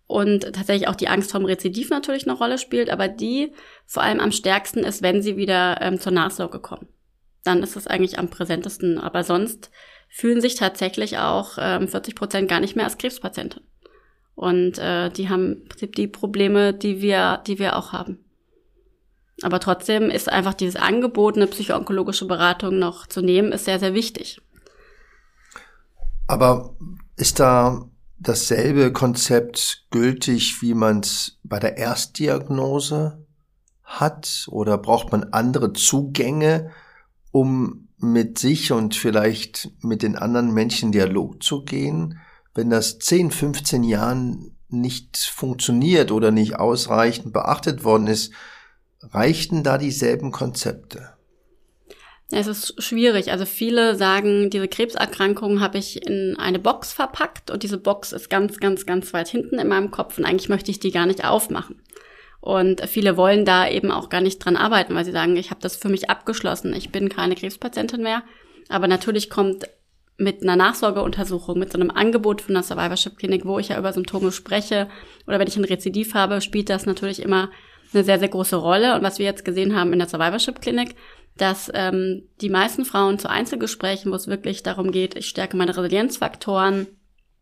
und 0.08 0.41
tatsächlich 0.53 0.88
auch 0.88 0.95
die 0.95 1.10
Angst 1.10 1.32
vom 1.32 1.43
Rezidiv 1.43 1.89
natürlich 1.89 2.27
eine 2.27 2.38
Rolle 2.38 2.58
spielt, 2.58 2.89
aber 2.89 3.10
die 3.10 3.51
vor 3.86 4.03
allem 4.03 4.21
am 4.21 4.32
stärksten 4.32 4.80
ist, 4.80 5.01
wenn 5.01 5.21
sie 5.21 5.36
wieder 5.36 5.82
ähm, 5.82 5.99
zur 5.99 6.13
Nachsorge 6.13 6.60
kommen. 6.60 6.88
Dann 7.43 7.62
ist 7.62 7.75
es 7.75 7.88
eigentlich 7.88 8.17
am 8.17 8.30
präsentesten. 8.30 8.97
Aber 8.97 9.23
sonst 9.23 9.69
fühlen 10.10 10.39
sich 10.39 10.56
tatsächlich 10.56 11.17
auch 11.17 11.58
ähm, 11.60 11.88
40 11.88 12.15
Prozent 12.15 12.49
gar 12.49 12.62
nicht 12.62 12.75
mehr 12.75 12.86
als 12.86 12.97
Krebspatienten. 12.97 13.62
Und 14.36 14.77
äh, 14.77 15.10
die 15.10 15.30
haben 15.30 15.53
im 15.53 15.65
Prinzip 15.67 15.95
die 15.95 16.08
Probleme, 16.08 16.73
die 16.73 17.01
wir, 17.01 17.41
die 17.47 17.60
wir 17.60 17.75
auch 17.75 17.91
haben. 17.91 18.19
Aber 19.43 19.60
trotzdem 19.60 20.10
ist 20.10 20.32
einfach 20.32 20.53
dieses 20.53 20.75
Angebot, 20.75 21.36
eine 21.36 21.47
psychoonkologische 21.47 22.25
Beratung 22.25 22.80
noch 22.80 23.08
zu 23.08 23.21
nehmen, 23.21 23.51
ist 23.51 23.65
sehr, 23.65 23.80
sehr 23.80 23.93
wichtig. 23.93 24.39
Aber 26.28 26.76
ist 27.16 27.40
da 27.40 27.90
dasselbe 28.20 28.92
Konzept 28.92 29.88
gültig, 29.92 30.62
wie 30.62 30.74
man 30.74 31.00
es 31.00 31.40
bei 31.44 31.60
der 31.60 31.78
Erstdiagnose 31.78 33.26
hat? 33.84 34.46
Oder 34.50 34.78
braucht 34.78 35.12
man 35.12 35.24
andere 35.32 35.74
Zugänge, 35.74 36.72
um 37.32 37.88
mit 37.98 38.38
sich 38.38 38.72
und 38.72 38.96
vielleicht 38.96 39.72
mit 39.82 40.04
den 40.04 40.16
anderen 40.18 40.54
Menschen 40.54 40.92
Dialog 40.92 41.42
zu 41.42 41.63
gehen? 41.63 42.20
Wenn 42.54 42.70
das 42.70 43.00
10, 43.00 43.32
15 43.32 43.84
Jahren 43.84 44.58
nicht 44.70 45.18
funktioniert 45.18 46.12
oder 46.12 46.32
nicht 46.32 46.58
ausreichend 46.60 47.32
beachtet 47.32 47.84
worden 47.84 48.08
ist, 48.08 48.34
reichten 49.02 49.63
da 49.63 49.78
dieselben 49.78 50.32
Konzepte? 50.32 51.16
Es 52.30 52.48
ist 52.48 52.84
schwierig. 52.84 53.32
Also 53.32 53.46
viele 53.46 53.96
sagen, 53.96 54.50
diese 54.50 54.68
Krebserkrankung 54.68 55.62
habe 55.62 55.78
ich 55.78 56.06
in 56.06 56.36
eine 56.38 56.60
Box 56.60 56.92
verpackt 56.92 57.50
und 57.52 57.63
diese 57.63 57.78
Box 57.78 58.12
ist 58.12 58.30
ganz, 58.30 58.60
ganz, 58.60 58.86
ganz 58.86 59.13
weit 59.13 59.30
hinten 59.30 59.60
in 59.60 59.68
meinem 59.68 59.92
Kopf 59.92 60.18
und 60.18 60.26
eigentlich 60.26 60.50
möchte 60.50 60.72
ich 60.72 60.80
die 60.80 60.92
gar 60.92 61.06
nicht 61.06 61.24
aufmachen. 61.24 61.82
Und 62.42 62.82
viele 62.88 63.18
wollen 63.18 63.46
da 63.46 63.68
eben 63.68 63.92
auch 63.92 64.10
gar 64.10 64.22
nicht 64.22 64.40
dran 64.40 64.58
arbeiten, 64.58 64.94
weil 64.94 65.06
sie 65.06 65.12
sagen, 65.12 65.38
ich 65.38 65.52
habe 65.52 65.62
das 65.62 65.76
für 65.76 65.90
mich 65.90 66.10
abgeschlossen, 66.10 66.74
ich 66.74 66.92
bin 66.92 67.10
keine 67.10 67.36
Krebspatientin 67.36 68.04
mehr. 68.04 68.24
Aber 68.70 68.88
natürlich 68.88 69.30
kommt 69.30 69.66
mit 70.18 70.42
einer 70.42 70.56
Nachsorgeuntersuchung, 70.56 71.60
mit 71.60 71.72
so 71.72 71.80
einem 71.80 71.92
Angebot 71.92 72.42
von 72.42 72.56
der 72.56 72.63
Survivorship 72.63 73.18
Klinik, 73.18 73.46
wo 73.46 73.60
ich 73.60 73.70
ja 73.70 73.78
über 73.78 73.94
Symptome 73.94 74.32
spreche 74.32 74.90
oder 75.28 75.40
wenn 75.40 75.48
ich 75.48 75.58
ein 75.58 75.63
Rezidiv 75.63 76.13
habe, 76.13 76.42
spielt 76.42 76.70
das 76.70 76.86
natürlich 76.86 77.22
immer 77.22 77.52
eine 77.94 78.04
sehr, 78.04 78.20
sehr 78.20 78.28
große 78.28 78.56
Rolle. 78.56 78.96
Und 78.96 79.04
was 79.04 79.20
wir 79.20 79.26
jetzt 79.26 79.46
gesehen 79.46 79.76
haben 79.76 79.94
in 79.94 80.00
der 80.00 80.08
Survivorship 80.08 80.62
Klinik, 80.62 80.96
dass 81.38 81.71
ähm, 81.73 82.23
die 82.41 82.50
meisten 82.50 82.86
Frauen 82.86 83.19
zu 83.19 83.30
Einzelgesprächen, 83.30 84.12
wo 84.12 84.15
es 84.15 84.28
wirklich 84.28 84.63
darum 84.63 84.91
geht, 84.91 85.15
ich 85.15 85.28
stärke 85.28 85.58
meine 85.58 85.76
Resilienzfaktoren, 85.76 86.88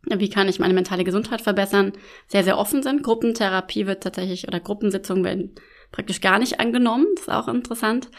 wie 0.07 0.29
kann 0.29 0.47
ich 0.47 0.59
meine 0.59 0.73
mentale 0.73 1.03
Gesundheit 1.03 1.41
verbessern, 1.41 1.93
sehr, 2.27 2.43
sehr 2.43 2.57
offen 2.57 2.83
sind. 2.83 3.03
Gruppentherapie 3.03 3.87
wird 3.87 4.03
tatsächlich 4.03 4.47
oder 4.47 4.59
Gruppensitzungen 4.59 5.23
werden 5.23 5.55
praktisch 5.91 6.21
gar 6.21 6.39
nicht 6.39 6.59
angenommen. 6.59 7.07
Das 7.15 7.23
ist 7.23 7.33
auch 7.33 7.47
interessant. 7.47 8.09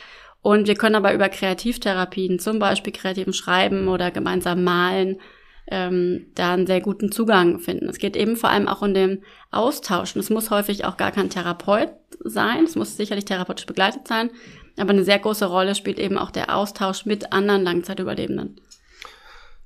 Und 0.43 0.69
wir 0.69 0.75
können 0.75 0.95
aber 0.95 1.15
über 1.15 1.29
Kreativtherapien, 1.29 2.39
zum 2.39 2.59
Beispiel 2.59 2.93
kreativen 2.93 3.33
Schreiben 3.33 3.89
oder 3.89 4.11
gemeinsam 4.11 4.65
malen, 4.65 5.21
ähm, 5.69 6.27
da 6.35 6.55
einen 6.55 6.67
sehr 6.67 6.81
guten 6.81 7.11
Zugang 7.11 7.59
finden. 7.59 7.89
Es 7.89 7.99
geht 7.99 8.17
eben 8.17 8.37
vor 8.37 8.51
allem 8.51 8.69
auch 8.69 8.83
um 8.83 8.95
den 8.95 9.25
Austausch. 9.51 10.15
Und 10.15 10.21
es 10.21 10.31
muss 10.31 10.51
häufig 10.51 10.85
auch 10.85 10.97
gar 10.97 11.11
kein 11.11 11.31
Therapeut 11.31 11.91
sein. 12.21 12.65
Es 12.65 12.77
muss 12.77 12.97
sicherlich 12.97 13.25
therapeutisch 13.25 13.67
begleitet 13.67 14.07
sein. 14.07 14.31
Aber 14.79 14.91
eine 14.91 15.05
sehr 15.05 15.19
große 15.19 15.47
Rolle 15.47 15.75
spielt 15.75 15.99
eben 15.99 16.19
auch 16.19 16.31
der 16.31 16.55
Austausch 16.55 17.07
mit 17.07 17.33
anderen 17.33 17.63
Langzeitüberlebenden. 17.63 18.61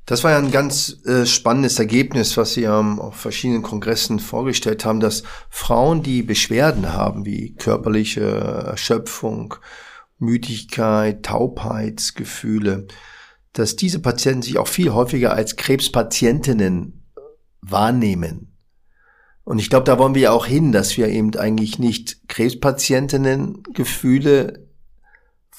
Das 0.06 0.24
war 0.24 0.32
ja 0.32 0.38
ein 0.38 0.50
ganz 0.50 1.04
äh, 1.04 1.24
spannendes 1.24 1.78
Ergebnis, 1.78 2.36
was 2.36 2.54
Sie 2.54 2.64
ähm, 2.64 2.98
auf 2.98 3.14
verschiedenen 3.14 3.62
Kongressen 3.62 4.18
vorgestellt 4.18 4.84
haben, 4.84 4.98
dass 4.98 5.22
Frauen, 5.50 6.02
die 6.02 6.22
Beschwerden 6.22 6.92
haben, 6.92 7.24
wie 7.24 7.54
körperliche 7.54 8.22
Erschöpfung, 8.22 9.54
Müdigkeit, 10.18 11.22
Taubheitsgefühle, 11.24 12.88
dass 13.52 13.76
diese 13.76 14.00
Patienten 14.00 14.42
sich 14.42 14.58
auch 14.58 14.68
viel 14.68 14.92
häufiger 14.92 15.32
als 15.32 15.56
Krebspatientinnen 15.56 17.04
wahrnehmen. 17.60 18.56
Und 19.44 19.58
ich 19.58 19.70
glaube, 19.70 19.84
da 19.84 19.98
wollen 19.98 20.14
wir 20.14 20.22
ja 20.22 20.30
auch 20.32 20.46
hin, 20.46 20.72
dass 20.72 20.96
wir 20.96 21.08
eben 21.08 21.34
eigentlich 21.36 21.78
nicht 21.78 22.28
Krebspatientinnen 22.28 23.62
Gefühle 23.74 24.69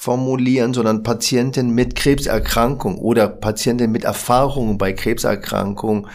formulieren, 0.02 0.74
sondern 0.74 1.04
Patienten 1.04 1.70
mit 1.70 1.94
Krebserkrankung 1.94 2.98
oder 2.98 3.28
Patienten 3.28 3.92
mit 3.92 4.02
Erfahrungen 4.02 4.76
bei 4.76 4.92
Krebserkrankung 4.92 6.08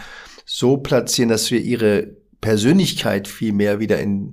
so 0.44 0.76
platzieren, 0.76 1.30
dass 1.30 1.50
wir 1.50 1.62
ihre 1.62 2.14
Persönlichkeit 2.42 3.28
viel 3.28 3.54
mehr 3.54 3.80
wieder 3.80 3.98
in, 3.98 4.32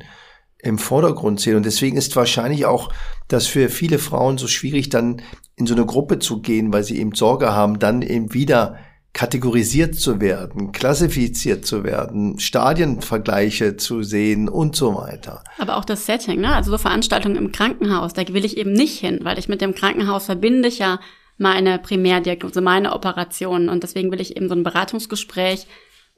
im 0.60 0.78
Vordergrund 0.78 1.40
sehen. 1.40 1.56
Und 1.56 1.66
deswegen 1.66 1.96
ist 1.96 2.18
wahrscheinlich 2.18 2.66
auch 2.66 2.92
das 3.30 3.48
für 3.48 3.70
viele 3.70 3.98
Frauen 3.98 4.38
so 4.38 4.48
schwierig, 4.48 4.90
dann 4.90 5.22
in 5.56 5.68
so 5.68 5.74
eine 5.74 5.86
Gruppe 5.86 6.20
zu 6.20 6.42
gehen, 6.42 6.74
weil 6.74 6.84
sie 6.84 6.98
eben 7.00 7.16
Sorge 7.16 7.54
haben, 7.54 7.80
dann 7.80 8.02
eben 8.02 8.34
wieder 8.34 8.76
kategorisiert 9.16 9.96
zu 9.96 10.20
werden, 10.20 10.74
klassifiziert 10.74 11.66
zu 11.66 11.86
werden, 11.86 12.38
Stadienvergleiche 12.38 13.78
zu 13.78 14.04
sehen 14.04 14.50
und 14.50 14.76
so 14.76 14.94
weiter. 14.94 15.42
Aber 15.58 15.78
auch 15.78 15.86
das 15.86 16.06
Setting, 16.06 16.42
ne? 16.42 16.54
also 16.54 16.70
so 16.70 16.78
Veranstaltungen 16.78 17.38
im 17.38 17.54
Krankenhaus, 17.54 18.12
da 18.12 18.28
will 18.28 18.44
ich 18.44 18.58
eben 18.58 18.74
nicht 18.74 19.00
hin, 19.00 19.20
weil 19.24 19.40
ich 19.40 19.48
mit 19.48 19.62
dem 19.62 19.74
Krankenhaus 19.74 20.26
verbinde 20.26 20.68
ich 20.68 20.80
ja 20.80 21.00
meine 21.38 21.80
Primärdiagnose, 21.80 22.60
meine 22.60 22.92
Operationen 22.92 23.70
und 23.70 23.84
deswegen 23.84 24.12
will 24.12 24.20
ich 24.20 24.36
eben 24.36 24.50
so 24.50 24.56
ein 24.56 24.64
Beratungsgespräch 24.64 25.66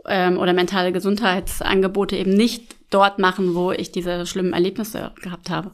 ähm, 0.08 0.40
oder 0.40 0.54
mentale 0.54 0.92
Gesundheitsangebote 0.92 2.16
eben 2.18 2.34
nicht 2.34 2.78
dort 2.90 3.20
machen, 3.20 3.54
wo 3.54 3.72
ich 3.72 3.92
diese 3.92 4.26
schlimmen 4.26 4.54
Erlebnisse 4.54 5.12
gehabt 5.22 5.52
habe. 5.52 5.70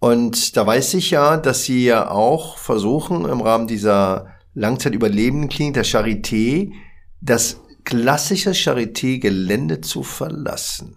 Und 0.00 0.56
da 0.56 0.66
weiß 0.66 0.94
ich 0.94 1.12
ja, 1.12 1.36
dass 1.36 1.62
Sie 1.62 1.84
ja 1.84 2.10
auch 2.10 2.58
versuchen, 2.58 3.24
im 3.24 3.40
Rahmen 3.40 3.68
dieser 3.68 4.35
Langzeitüberlebendenklinik 4.56 5.74
der 5.74 5.84
Charité, 5.84 6.72
das 7.20 7.60
klassische 7.84 8.50
Charité-Gelände 8.50 9.80
zu 9.82 10.02
verlassen. 10.02 10.96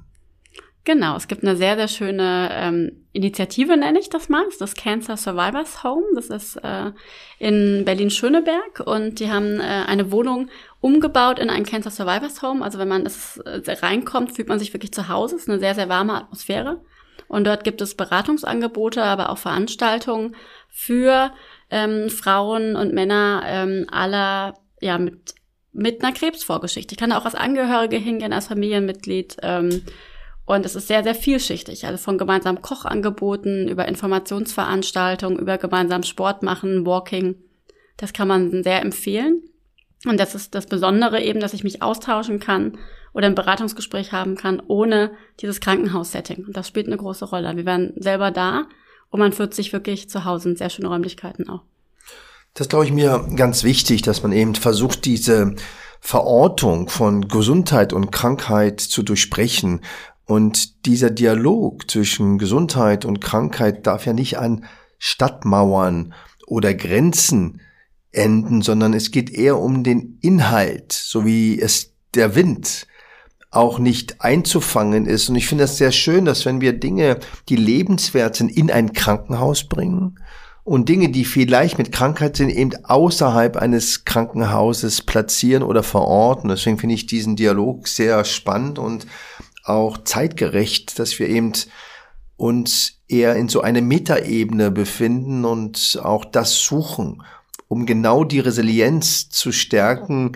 Genau, 0.86 1.18
es 1.18 1.28
gibt 1.28 1.44
eine 1.44 1.56
sehr, 1.56 1.76
sehr 1.76 1.90
schöne 1.90 2.50
ähm, 2.52 3.06
Initiative, 3.12 3.78
nenne 3.78 4.00
ich 4.00 4.10
das 4.10 4.30
mal. 4.30 4.46
Das 4.60 4.74
Cancer 4.74 5.18
Survivors 5.18 5.84
Home. 5.84 6.06
Das 6.16 6.30
ist 6.30 6.56
äh, 6.56 6.92
in 7.38 7.84
Berlin-Schöneberg 7.86 8.80
und 8.86 9.20
die 9.20 9.30
haben 9.30 9.60
äh, 9.60 9.64
eine 9.64 10.12
Wohnung 10.12 10.50
umgebaut 10.80 11.38
in 11.38 11.50
ein 11.50 11.66
Cancer 11.66 11.92
Survivors 11.92 12.42
Home. 12.42 12.64
Also 12.64 12.80
wenn 12.80 12.88
man 12.88 13.06
es 13.06 13.38
äh, 13.38 13.62
reinkommt, 13.72 14.32
fühlt 14.36 14.48
man 14.48 14.58
sich 14.58 14.74
wirklich 14.74 14.94
zu 14.94 15.10
Hause. 15.10 15.36
Es 15.36 15.44
ist 15.44 15.50
eine 15.50 15.60
sehr, 15.60 15.76
sehr 15.76 15.90
warme 15.90 16.16
Atmosphäre. 16.16 16.82
Und 17.28 17.46
dort 17.46 17.64
gibt 17.64 17.82
es 17.82 17.94
Beratungsangebote, 17.94 19.04
aber 19.04 19.30
auch 19.30 19.38
Veranstaltungen 19.38 20.36
für 20.70 21.32
ähm, 21.70 22.10
Frauen 22.10 22.76
und 22.76 22.94
Männer 22.94 23.44
ähm, 23.46 23.86
aller, 23.92 24.56
ja, 24.82 24.98
mit, 24.98 25.36
mit 25.72 26.04
einer 26.04 26.14
Krebsvorgeschichte. 26.14 26.94
Ich 26.94 27.00
kann 27.00 27.12
auch 27.12 27.26
als 27.26 27.36
Angehörige 27.36 27.98
hingehen, 27.98 28.34
als 28.34 28.48
Familienmitglied. 28.48 29.38
Ähm, 29.42 29.84
und 30.46 30.66
es 30.66 30.76
ist 30.76 30.88
sehr, 30.88 31.04
sehr 31.04 31.14
vielschichtig. 31.14 31.86
Also 31.86 31.98
von 31.98 32.18
gemeinsamen 32.18 32.62
Kochangeboten 32.62 33.68
über 33.68 33.88
Informationsveranstaltungen, 33.88 35.38
über 35.38 35.60
gemeinsam 35.60 36.02
Sport 36.04 36.42
machen, 36.42 36.86
Walking. 36.88 37.36
Das 37.98 38.14
kann 38.14 38.28
man 38.28 38.64
sehr 38.64 38.82
empfehlen. 38.82 39.44
Und 40.08 40.20
das 40.20 40.34
ist 40.34 40.56
das 40.56 40.66
Besondere 40.66 41.22
eben, 41.22 41.40
dass 41.40 41.54
ich 41.54 41.64
mich 41.64 41.82
austauschen 41.82 42.40
kann 42.40 42.78
oder 43.14 43.28
ein 43.28 43.36
Beratungsgespräch 43.36 44.12
haben 44.12 44.36
kann, 44.36 44.62
ohne 44.66 45.12
dieses 45.40 45.60
Krankenhaussetting. 45.60 46.46
Und 46.46 46.56
das 46.56 46.68
spielt 46.68 46.88
eine 46.88 46.98
große 46.98 47.26
Rolle. 47.26 47.56
Wir 47.56 47.66
werden 47.66 47.94
selber 47.98 48.32
da 48.32 48.68
und 49.10 49.20
man 49.20 49.34
fühlt 49.34 49.54
sich 49.54 49.74
wirklich 49.74 50.10
zu 50.10 50.26
Hause 50.26 50.50
in 50.50 50.56
sehr 50.56 50.70
schöne 50.70 50.88
Räumlichkeiten 50.88 51.50
auch. 51.50 51.62
Das 52.54 52.70
glaube 52.70 52.86
ich 52.86 52.92
mir 52.92 53.28
ganz 53.36 53.64
wichtig, 53.64 54.02
dass 54.02 54.24
man 54.24 54.32
eben 54.32 54.56
versucht, 54.56 55.06
diese 55.06 55.56
Verortung 56.02 56.90
von 56.90 57.28
Gesundheit 57.28 57.94
und 57.94 58.12
Krankheit 58.12 58.80
zu 58.80 59.04
durchbrechen 59.04 59.82
und 60.26 60.86
dieser 60.86 61.10
Dialog 61.10 61.90
zwischen 61.90 62.38
Gesundheit 62.38 63.06
und 63.06 63.20
Krankheit 63.20 63.88
darf 63.88 64.06
ja 64.06 64.14
nicht 64.14 64.38
an 64.38 64.66
Stadtmauern 64.98 66.14
oder 66.46 66.74
Grenzen 66.74 67.62
enden, 68.12 68.62
sondern 68.62 68.94
es 68.94 69.12
geht 69.12 69.30
eher 69.30 69.58
um 69.58 69.84
den 69.84 70.18
Inhalt, 70.22 70.92
so 70.94 71.26
wie 71.26 71.60
es 71.60 71.94
der 72.14 72.36
Wind 72.36 72.88
auch 73.52 73.80
nicht 73.80 74.22
einzufangen 74.22 75.06
ist. 75.06 75.30
Und 75.30 75.36
ich 75.36 75.48
finde 75.48 75.64
das 75.64 75.78
sehr 75.78 75.92
schön, 75.92 76.26
dass 76.26 76.46
wenn 76.46 76.62
wir 76.62 76.74
Dinge, 76.74 77.20
die 77.50 77.56
lebenswert 77.56 78.36
sind, 78.36 78.50
in 78.50 78.70
ein 78.70 78.94
Krankenhaus 78.94 79.64
bringen 79.64 80.20
und 80.64 80.88
Dinge, 80.88 81.10
die 81.10 81.26
vielleicht 81.26 81.80
mit 81.80 81.92
Krankheit 81.92 82.38
sind, 82.38 82.52
eben 82.52 82.72
außerhalb 82.86 83.58
eines 83.58 84.06
Krankenhauses 84.06 85.02
platzieren 85.02 85.64
oder 85.64 85.82
verorten. 85.82 86.50
Deswegen 86.50 86.78
finde 86.78 86.96
ich 86.96 87.08
diesen 87.08 87.36
Dialog 87.36 87.88
sehr 87.88 88.24
spannend 88.24 88.78
und 88.78 89.08
auch 89.64 89.98
zeitgerecht, 90.04 91.00
dass 91.00 91.18
wir 91.18 91.28
eben 91.28 91.54
uns 92.38 93.00
eher 93.08 93.36
in 93.36 93.50
so 93.50 93.62
eine 93.62 93.82
Metaebene 93.82 94.70
befinden 94.70 95.44
und 95.44 96.00
auch 96.04 96.24
das 96.24 96.62
suchen, 96.62 97.24
um 97.68 97.86
genau 97.86 98.24
die 98.24 98.40
Resilienz 98.40 99.30
zu 99.30 99.52
stärken, 99.52 100.34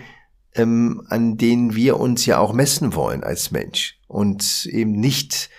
ähm, 0.55 1.03
an 1.09 1.37
denen 1.37 1.75
wir 1.75 1.99
uns 1.99 2.25
ja 2.25 2.37
auch 2.39 2.53
messen 2.53 2.95
wollen 2.95 3.23
als 3.23 3.51
Mensch 3.51 3.99
und 4.07 4.65
eben 4.65 4.91
nicht 4.91 5.49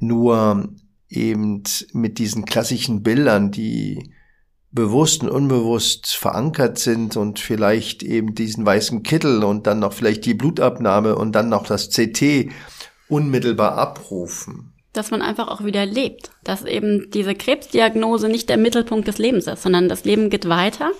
nur 0.00 0.68
eben 1.08 1.62
mit 1.92 2.18
diesen 2.18 2.44
klassischen 2.44 3.02
Bildern, 3.02 3.50
die 3.50 4.12
bewusst 4.72 5.22
und 5.22 5.30
unbewusst 5.30 6.14
verankert 6.14 6.78
sind 6.78 7.16
und 7.16 7.38
vielleicht 7.38 8.02
eben 8.02 8.34
diesen 8.34 8.66
weißen 8.66 9.04
Kittel 9.04 9.44
und 9.44 9.68
dann 9.68 9.78
noch 9.78 9.92
vielleicht 9.92 10.26
die 10.26 10.34
Blutabnahme 10.34 11.14
und 11.14 11.32
dann 11.32 11.48
noch 11.48 11.64
das 11.64 11.90
CT 11.90 12.50
unmittelbar 13.08 13.78
abrufen. 13.78 14.72
Dass 14.92 15.12
man 15.12 15.22
einfach 15.22 15.48
auch 15.48 15.64
wieder 15.64 15.86
lebt. 15.86 16.30
Dass 16.42 16.64
eben 16.64 17.10
diese 17.10 17.34
Krebsdiagnose 17.34 18.28
nicht 18.28 18.48
der 18.48 18.56
Mittelpunkt 18.56 19.06
des 19.06 19.18
Lebens 19.18 19.46
ist, 19.46 19.62
sondern 19.62 19.88
das 19.88 20.04
Leben 20.04 20.28
geht 20.28 20.48
weiter 20.48 20.90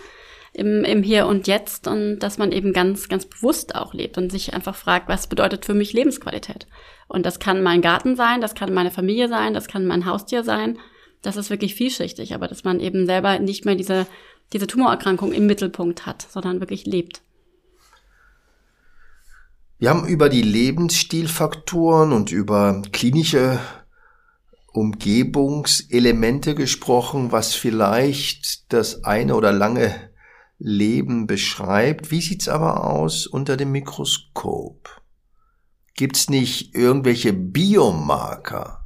im, 0.54 0.84
im 0.84 1.02
Hier 1.02 1.26
und 1.26 1.48
Jetzt 1.48 1.88
und 1.88 2.20
dass 2.20 2.38
man 2.38 2.52
eben 2.52 2.72
ganz, 2.72 3.08
ganz 3.08 3.26
bewusst 3.26 3.74
auch 3.74 3.92
lebt 3.92 4.16
und 4.16 4.30
sich 4.30 4.54
einfach 4.54 4.76
fragt, 4.76 5.08
was 5.08 5.26
bedeutet 5.26 5.64
für 5.64 5.74
mich 5.74 5.92
Lebensqualität? 5.92 6.68
Und 7.08 7.26
das 7.26 7.40
kann 7.40 7.62
mein 7.62 7.82
Garten 7.82 8.16
sein, 8.16 8.40
das 8.40 8.54
kann 8.54 8.72
meine 8.72 8.92
Familie 8.92 9.28
sein, 9.28 9.52
das 9.52 9.66
kann 9.66 9.84
mein 9.84 10.06
Haustier 10.06 10.44
sein. 10.44 10.78
Das 11.22 11.36
ist 11.36 11.50
wirklich 11.50 11.74
vielschichtig, 11.74 12.34
aber 12.34 12.46
dass 12.46 12.64
man 12.64 12.78
eben 12.80 13.06
selber 13.06 13.38
nicht 13.40 13.64
mehr 13.64 13.74
diese, 13.74 14.06
diese 14.52 14.68
Tumorerkrankung 14.68 15.32
im 15.32 15.46
Mittelpunkt 15.46 16.06
hat, 16.06 16.26
sondern 16.30 16.60
wirklich 16.60 16.86
lebt. 16.86 17.22
Wir 19.78 19.90
haben 19.90 20.06
über 20.06 20.28
die 20.28 20.42
Lebensstilfaktoren 20.42 22.12
und 22.12 22.30
über 22.30 22.80
klinische 22.92 23.58
Umgebungselemente 24.72 26.54
gesprochen, 26.54 27.32
was 27.32 27.54
vielleicht 27.54 28.72
das 28.72 29.04
eine 29.04 29.34
oder 29.34 29.50
lange 29.50 30.13
Leben 30.58 31.26
beschreibt. 31.26 32.10
Wie 32.10 32.20
sieht's 32.20 32.48
aber 32.48 32.84
aus 32.88 33.26
unter 33.26 33.56
dem 33.56 33.72
Mikroskop? 33.72 35.02
Gibt's 35.94 36.28
nicht 36.28 36.74
irgendwelche 36.74 37.32
Biomarker, 37.32 38.84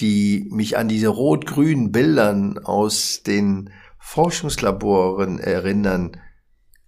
die 0.00 0.48
mich 0.50 0.76
an 0.76 0.88
diese 0.88 1.08
rot-grünen 1.08 1.92
Bildern 1.92 2.58
aus 2.58 3.22
den 3.22 3.70
Forschungslaboren 3.98 5.38
erinnern? 5.38 6.20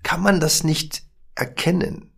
Kann 0.03 0.23
man 0.23 0.41
das 0.41 0.65
nicht 0.65 1.03
erkennen? 1.35 2.13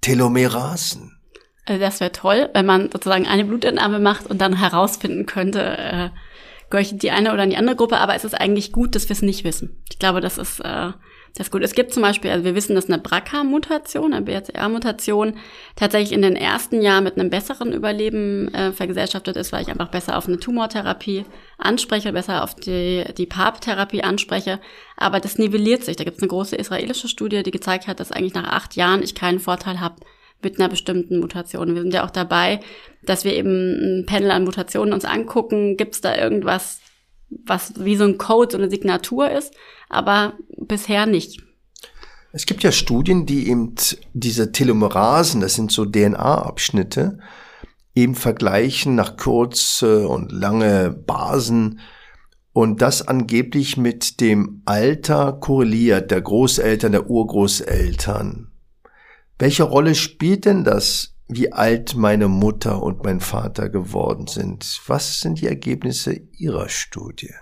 Telomerasen. 0.00 1.20
Also 1.66 1.80
das 1.80 2.00
wäre 2.00 2.12
toll, 2.12 2.50
wenn 2.54 2.66
man 2.66 2.90
sozusagen 2.90 3.26
eine 3.26 3.44
Blutentnahme 3.44 4.00
macht 4.00 4.26
und 4.26 4.40
dann 4.40 4.56
herausfinden 4.56 5.26
könnte, 5.26 5.60
äh, 5.60 6.10
gehört 6.70 7.02
die 7.02 7.10
eine 7.10 7.32
oder 7.32 7.44
in 7.44 7.50
die 7.50 7.56
andere 7.56 7.76
Gruppe, 7.76 7.98
aber 7.98 8.14
es 8.14 8.24
ist 8.24 8.34
eigentlich 8.34 8.72
gut, 8.72 8.94
dass 8.94 9.08
wir 9.08 9.14
es 9.14 9.22
nicht 9.22 9.44
wissen. 9.44 9.82
Ich 9.90 9.98
glaube, 9.98 10.20
das 10.20 10.38
ist, 10.38 10.60
äh, 10.60 10.92
das 11.34 11.46
ist 11.46 11.50
gut. 11.50 11.62
Es 11.62 11.74
gibt 11.74 11.92
zum 11.92 12.02
Beispiel, 12.02 12.30
also 12.30 12.44
wir 12.44 12.54
wissen, 12.54 12.74
dass 12.74 12.88
eine 12.88 12.98
BRCA-Mutation, 12.98 14.14
eine 14.14 14.24
BRCA-Mutation 14.24 15.34
tatsächlich 15.76 16.12
in 16.12 16.22
den 16.22 16.36
ersten 16.36 16.80
Jahren 16.80 17.04
mit 17.04 17.18
einem 17.18 17.30
besseren 17.30 17.72
Überleben 17.72 18.52
äh, 18.54 18.72
vergesellschaftet 18.72 19.36
ist, 19.36 19.52
weil 19.52 19.62
ich 19.62 19.68
einfach 19.68 19.90
besser 19.90 20.16
auf 20.16 20.26
eine 20.26 20.38
Tumortherapie 20.38 21.24
anspreche, 21.58 22.12
besser 22.12 22.42
auf 22.42 22.54
die, 22.54 23.04
die 23.16 23.26
PARP-Therapie 23.26 24.02
anspreche. 24.02 24.60
Aber 24.96 25.20
das 25.20 25.38
nivelliert 25.38 25.84
sich. 25.84 25.96
Da 25.96 26.04
gibt 26.04 26.16
es 26.16 26.22
eine 26.22 26.28
große 26.28 26.56
israelische 26.56 27.08
Studie, 27.08 27.42
die 27.42 27.50
gezeigt 27.50 27.86
hat, 27.86 28.00
dass 28.00 28.12
eigentlich 28.12 28.34
nach 28.34 28.48
acht 28.48 28.76
Jahren 28.76 29.02
ich 29.02 29.14
keinen 29.14 29.40
Vorteil 29.40 29.80
habe 29.80 29.96
mit 30.42 30.58
einer 30.58 30.68
bestimmten 30.68 31.18
Mutation. 31.20 31.74
Wir 31.74 31.82
sind 31.82 31.94
ja 31.94 32.04
auch 32.04 32.10
dabei, 32.10 32.60
dass 33.02 33.24
wir 33.24 33.34
eben 33.34 34.00
ein 34.00 34.06
Panel 34.06 34.30
an 34.30 34.44
Mutationen 34.44 34.94
uns 34.94 35.04
angucken. 35.04 35.76
Gibt 35.76 35.94
es 35.94 36.00
da 36.00 36.16
irgendwas, 36.16 36.80
was 37.28 37.74
wie 37.78 37.96
so 37.96 38.04
ein 38.04 38.18
Code, 38.18 38.52
so 38.52 38.58
eine 38.58 38.70
Signatur 38.70 39.30
ist, 39.30 39.54
aber 39.88 40.34
bisher 40.56 41.06
nicht. 41.06 41.42
Es 42.32 42.46
gibt 42.46 42.62
ja 42.62 42.70
Studien, 42.70 43.26
die 43.26 43.48
eben 43.48 43.74
diese 44.12 44.52
Telomerasen, 44.52 45.40
das 45.40 45.54
sind 45.54 45.72
so 45.72 45.84
DNA-Abschnitte, 45.84 47.18
eben 47.94 48.14
vergleichen 48.14 48.94
nach 48.94 49.16
kurze 49.16 50.06
und 50.06 50.30
lange 50.30 50.90
Basen 50.90 51.80
und 52.52 52.82
das 52.82 53.06
angeblich 53.06 53.76
mit 53.76 54.20
dem 54.20 54.62
Alter 54.64 55.32
korreliert 55.32 56.10
der 56.10 56.20
Großeltern, 56.20 56.92
der 56.92 57.08
Urgroßeltern. 57.08 58.49
Welche 59.40 59.62
Rolle 59.62 59.94
spielt 59.94 60.44
denn 60.44 60.64
das, 60.64 61.14
wie 61.26 61.50
alt 61.50 61.96
meine 61.96 62.28
Mutter 62.28 62.82
und 62.82 63.04
mein 63.04 63.20
Vater 63.20 63.70
geworden 63.70 64.26
sind? 64.26 64.82
Was 64.86 65.20
sind 65.20 65.40
die 65.40 65.46
Ergebnisse 65.46 66.12
Ihrer 66.36 66.68
Studie? 66.68 67.32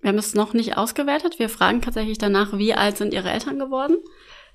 Wir 0.00 0.08
haben 0.08 0.18
es 0.18 0.34
noch 0.34 0.52
nicht 0.52 0.76
ausgewertet. 0.76 1.38
Wir 1.38 1.48
fragen 1.48 1.80
tatsächlich 1.80 2.18
danach, 2.18 2.58
wie 2.58 2.74
alt 2.74 2.96
sind 2.96 3.14
Ihre 3.14 3.30
Eltern 3.30 3.60
geworden? 3.60 3.98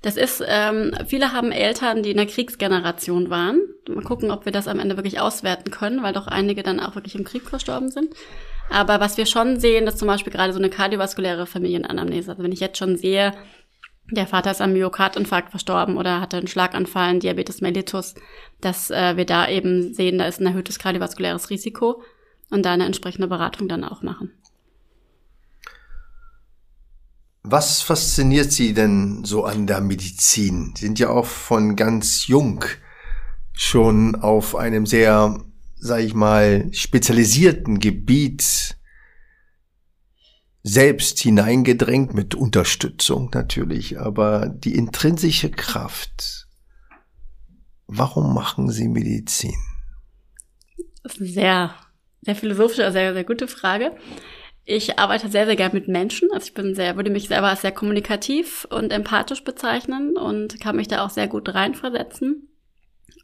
Das 0.01 0.17
ist, 0.17 0.43
ähm, 0.45 0.93
viele 1.07 1.31
haben 1.31 1.53
Eltern, 1.53 2.03
die 2.03 2.11
in 2.11 2.17
der 2.17 2.25
Kriegsgeneration 2.25 3.29
waren. 3.29 3.61
Mal 3.87 4.03
gucken, 4.03 4.29
ob 4.29 4.43
wir 4.43 4.51
das 4.51 4.67
am 4.67 4.79
Ende 4.79 4.97
wirklich 4.97 5.21
auswerten 5.21 5.71
können, 5.71 6.03
weil 6.03 6.11
doch 6.11 6.27
einige 6.27 6.63
dann 6.63 6.81
auch 6.81 6.95
wirklich 6.95 7.15
im 7.15 7.23
Krieg 7.23 7.43
verstorben 7.43 7.91
sind. 7.91 8.13
Aber 8.69 8.99
was 8.99 9.15
wir 9.15 9.25
schon 9.25 9.57
sehen, 9.57 9.87
ist 9.87 9.99
zum 9.99 10.09
Beispiel 10.09 10.33
gerade 10.33 10.51
so 10.51 10.59
eine 10.59 10.69
kardiovaskuläre 10.69 11.45
Familienanamnese. 11.45 12.31
Also 12.31 12.43
wenn 12.43 12.51
ich 12.51 12.59
jetzt 12.59 12.77
schon 12.77 12.97
sehe, 12.97 13.31
der 14.13 14.27
Vater 14.27 14.51
ist 14.51 14.61
am 14.61 14.73
Myokardinfarkt 14.73 15.49
verstorben 15.49 15.97
oder 15.97 16.21
hatte 16.21 16.37
einen 16.37 16.47
Schlaganfall, 16.47 17.09
einen 17.09 17.19
Diabetes 17.19 17.61
mellitus, 17.61 18.15
dass 18.61 18.89
äh, 18.89 19.17
wir 19.17 19.25
da 19.25 19.47
eben 19.47 19.93
sehen, 19.93 20.17
da 20.17 20.25
ist 20.25 20.39
ein 20.39 20.47
erhöhtes 20.47 20.79
kardiovaskuläres 20.79 21.49
Risiko 21.49 22.01
und 22.49 22.65
da 22.65 22.73
eine 22.73 22.85
entsprechende 22.85 23.27
Beratung 23.27 23.67
dann 23.67 23.83
auch 23.83 24.01
machen. 24.01 24.31
Was 27.43 27.81
fasziniert 27.81 28.51
Sie 28.51 28.73
denn 28.73 29.25
so 29.25 29.43
an 29.43 29.67
der 29.67 29.81
Medizin? 29.81 30.73
Sie 30.77 30.85
sind 30.85 30.99
ja 30.99 31.09
auch 31.09 31.25
von 31.25 31.75
ganz 31.75 32.27
jung 32.27 32.63
schon 33.51 34.15
auf 34.15 34.55
einem 34.55 34.85
sehr 34.85 35.43
sage 35.83 36.03
ich 36.03 36.13
mal, 36.13 36.69
spezialisierten 36.71 37.79
Gebiet 37.79 38.77
selbst 40.63 41.19
hineingedrängt, 41.19 42.13
mit 42.13 42.35
Unterstützung 42.35 43.29
natürlich, 43.33 43.99
aber 43.99 44.47
die 44.47 44.75
intrinsische 44.75 45.51
Kraft, 45.51 46.47
warum 47.87 48.33
machen 48.33 48.69
Sie 48.69 48.87
Medizin? 48.87 49.55
Das 51.03 51.15
ist 51.15 51.21
eine 51.21 51.29
sehr, 51.29 51.75
sehr 52.21 52.35
philosophische, 52.35 52.89
sehr, 52.93 53.13
sehr 53.13 53.25
gute 53.25 53.49
Frage. 53.49 53.91
Ich 54.63 54.97
arbeite 54.97 55.29
sehr, 55.29 55.45
sehr 55.45 55.57
gern 55.57 55.73
mit 55.73 55.89
Menschen. 55.89 56.29
Also 56.33 56.47
ich 56.47 56.53
bin 56.53 56.73
sehr, 56.73 56.95
würde 56.95 57.09
mich 57.09 57.27
selber 57.27 57.49
als 57.49 57.61
sehr 57.61 57.73
kommunikativ 57.73 58.65
und 58.69 58.93
empathisch 58.93 59.43
bezeichnen 59.43 60.17
und 60.17 60.61
kann 60.61 60.77
mich 60.77 60.87
da 60.87 61.05
auch 61.05 61.09
sehr 61.09 61.27
gut 61.27 61.53
reinversetzen. 61.53 62.52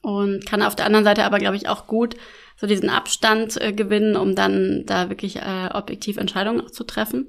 Und 0.02 0.46
kann 0.46 0.62
auf 0.62 0.76
der 0.76 0.86
anderen 0.86 1.06
Seite 1.06 1.26
aber, 1.26 1.40
glaube 1.40 1.58
ich, 1.58 1.68
auch 1.68 1.88
gut 1.88 2.16
so 2.56 2.68
diesen 2.68 2.90
Abstand 2.90 3.60
äh, 3.62 3.74
gewinnen, 3.74 4.16
um 4.16 4.36
dann 4.36 4.84
da 4.86 5.10
wirklich 5.10 5.38
äh, 5.38 5.70
objektiv 5.74 6.18
Entscheidungen 6.18 6.72
zu 6.72 6.84
treffen. 6.84 7.28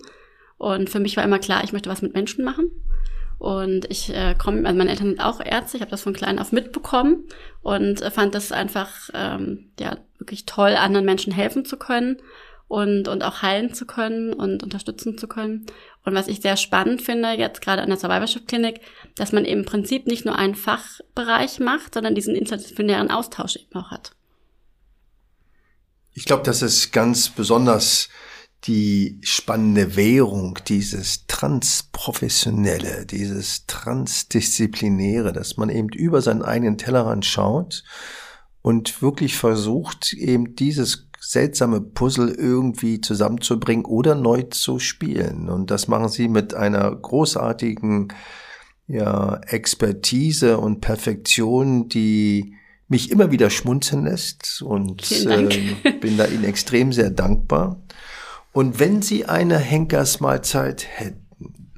Und 0.59 0.91
für 0.91 1.01
mich 1.01 1.17
war 1.17 1.25
immer 1.25 1.39
klar, 1.39 1.65
ich 1.65 1.73
möchte 1.73 1.89
was 1.89 2.03
mit 2.03 2.15
Menschen 2.15 2.45
machen. 2.45 2.71
Und 3.39 3.91
ich 3.91 4.15
äh, 4.15 4.35
komme, 4.35 4.67
also 4.67 4.77
meine 4.77 4.91
Eltern 4.91 5.09
sind 5.09 5.25
auch 5.25 5.41
Ärzte, 5.41 5.79
ich 5.79 5.81
habe 5.81 5.91
das 5.91 6.03
von 6.03 6.13
klein 6.13 6.39
auf 6.39 6.53
mitbekommen 6.53 7.25
und 7.63 8.03
äh, 8.03 8.11
fand 8.11 8.35
das 8.35 8.53
einfach 8.53 9.09
ähm, 9.15 9.71
ja 9.81 9.97
wirklich 10.19 10.45
toll, 10.45 10.77
anderen 10.77 11.07
Menschen 11.07 11.33
helfen 11.33 11.65
zu 11.65 11.79
können 11.79 12.19
und, 12.69 13.09
und 13.09 13.25
auch 13.25 13.41
heilen 13.41 13.73
zu 13.73 13.87
können 13.87 14.35
und 14.35 14.63
unterstützen 14.63 15.17
zu 15.17 15.27
können. 15.27 15.65
Und 16.05 16.15
was 16.15 16.29
ich 16.29 16.43
sehr 16.43 16.59
spannend 16.59 17.01
finde, 17.01 17.31
jetzt 17.31 17.63
gerade 17.63 17.81
an 17.81 17.89
der 17.89 17.97
Survivorship 17.97 18.47
Klinik, 18.47 18.81
dass 19.21 19.33
man 19.33 19.45
im 19.45 19.67
Prinzip 19.67 20.07
nicht 20.07 20.25
nur 20.25 20.37
einen 20.37 20.55
Fachbereich 20.55 21.61
macht, 21.61 21.93
sondern 21.93 22.15
diesen 22.15 22.35
interdisziplinären 22.35 23.11
Austausch 23.11 23.57
eben 23.57 23.75
auch 23.75 23.91
hat. 23.91 24.13
Ich 26.15 26.25
glaube, 26.25 26.43
das 26.43 26.63
ist 26.63 26.91
ganz 26.91 27.29
besonders 27.29 28.09
die 28.65 29.21
spannende 29.23 29.95
Währung, 29.95 30.59
dieses 30.67 31.27
Transprofessionelle, 31.27 33.05
dieses 33.05 33.67
Transdisziplinäre, 33.67 35.35
dass 35.35 35.59
man 35.59 35.69
eben 35.69 35.91
über 35.91 36.23
seinen 36.23 36.43
eigenen 36.43 36.79
Tellerrand 36.79 37.27
schaut 37.27 37.85
und 38.63 39.03
wirklich 39.03 39.37
versucht, 39.37 40.15
eben 40.15 40.57
dieses 40.57 41.09
seltsame 41.21 41.83
Puzzle 41.83 42.31
irgendwie 42.31 43.03
zusammenzubringen 43.03 43.85
oder 43.85 44.15
neu 44.15 44.45
zu 44.45 44.79
spielen. 44.79 45.51
Und 45.51 45.71
das 45.71 45.89
machen 45.89 46.09
sie 46.09 46.29
mit 46.29 46.55
einer 46.55 46.91
großartigen 46.91 48.15
ja, 48.91 49.41
Expertise 49.47 50.59
und 50.59 50.81
Perfektion, 50.81 51.89
die 51.89 52.57
mich 52.89 53.13
immer 53.13 53.31
wieder 53.31 53.49
schmunzeln 53.49 54.05
lässt 54.05 54.63
und 54.63 55.11
äh, 55.13 55.93
bin 56.01 56.17
da 56.17 56.27
Ihnen 56.27 56.45
extrem 56.45 56.93
sehr 56.93 57.11
dankbar. 57.11 57.81
Und 58.53 58.81
wenn 58.81 59.01
Sie 59.01 59.27
eine 59.27 59.59
Henkersmahlzeit 59.59 60.87
hätten, 60.89 61.73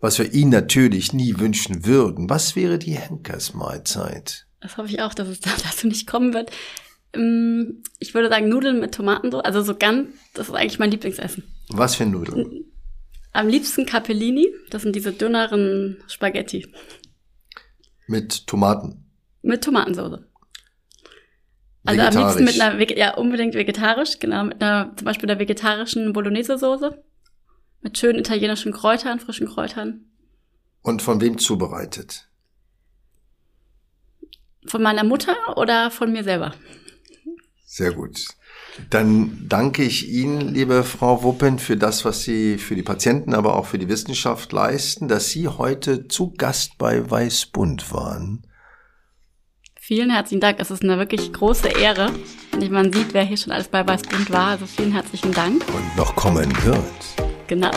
was 0.00 0.18
wir 0.18 0.34
Ihnen 0.34 0.50
natürlich 0.50 1.12
nie 1.12 1.38
wünschen 1.38 1.86
würden, 1.86 2.28
was 2.28 2.56
wäre 2.56 2.78
die 2.78 2.96
Henkersmahlzeit? 2.96 4.46
Das 4.60 4.76
hoffe 4.76 4.88
ich 4.88 5.00
auch, 5.00 5.14
dass 5.14 5.28
es 5.28 5.40
dazu 5.40 5.86
nicht 5.86 6.08
kommen 6.08 6.34
wird. 6.34 6.50
Ähm, 7.12 7.84
ich 8.00 8.14
würde 8.14 8.28
sagen 8.28 8.48
Nudeln 8.48 8.80
mit 8.80 8.92
Tomaten, 8.92 9.32
also 9.32 9.62
so 9.62 9.76
ganz, 9.76 10.08
das 10.34 10.48
ist 10.48 10.54
eigentlich 10.54 10.80
mein 10.80 10.90
Lieblingsessen. 10.90 11.44
Was 11.68 11.94
für 11.94 12.04
Nudeln? 12.04 12.65
Am 13.36 13.48
liebsten 13.48 13.84
Capellini, 13.84 14.48
das 14.70 14.80
sind 14.80 14.96
diese 14.96 15.12
dünneren 15.12 16.02
Spaghetti. 16.08 16.72
Mit 18.06 18.46
Tomaten? 18.46 19.10
Mit 19.42 19.62
Tomatensauce. 19.62 20.20
Also 21.84 22.00
am 22.00 22.16
liebsten 22.16 22.44
mit 22.44 22.58
einer, 22.58 22.96
ja, 22.96 23.14
unbedingt 23.14 23.54
vegetarisch, 23.54 24.20
genau, 24.20 24.44
mit 24.44 24.62
einer, 24.62 24.96
zum 24.96 25.04
Beispiel 25.04 25.26
der 25.26 25.38
vegetarischen 25.38 26.14
Bolognese-Soße. 26.14 27.04
Mit 27.82 27.98
schönen 27.98 28.20
italienischen 28.20 28.72
Kräutern, 28.72 29.20
frischen 29.20 29.48
Kräutern. 29.48 30.06
Und 30.80 31.02
von 31.02 31.20
wem 31.20 31.36
zubereitet? 31.36 32.30
Von 34.66 34.82
meiner 34.82 35.04
Mutter 35.04 35.36
oder 35.58 35.90
von 35.90 36.10
mir 36.10 36.24
selber? 36.24 36.54
Sehr 37.66 37.92
gut. 37.92 38.28
Dann 38.90 39.46
danke 39.48 39.82
ich 39.82 40.08
Ihnen, 40.08 40.52
liebe 40.54 40.84
Frau 40.84 41.22
Wuppen, 41.22 41.58
für 41.58 41.76
das, 41.76 42.04
was 42.04 42.22
Sie 42.22 42.58
für 42.58 42.74
die 42.74 42.82
Patienten, 42.82 43.34
aber 43.34 43.56
auch 43.56 43.66
für 43.66 43.78
die 43.78 43.88
Wissenschaft 43.88 44.52
leisten, 44.52 45.08
dass 45.08 45.30
Sie 45.30 45.48
heute 45.48 46.08
zu 46.08 46.32
Gast 46.32 46.78
bei 46.78 47.08
Weißbund 47.10 47.92
waren. 47.92 48.46
Vielen 49.86 50.10
herzlichen 50.10 50.40
Dank. 50.40 50.58
Es 50.58 50.72
ist 50.72 50.82
eine 50.82 50.98
wirklich 50.98 51.32
große 51.32 51.68
Ehre. 51.68 52.10
Und 52.52 52.70
man 52.72 52.92
sieht, 52.92 53.14
wer 53.14 53.22
hier 53.22 53.36
schon 53.36 53.52
alles 53.52 53.68
bei 53.68 53.86
Weißbund 53.86 54.32
war. 54.32 54.48
Also 54.48 54.66
vielen 54.66 54.90
herzlichen 54.92 55.32
Dank. 55.32 55.64
Und 55.68 55.96
noch 55.96 56.16
kommen 56.16 56.52
wird. 56.64 56.82
Genau. 57.46 57.70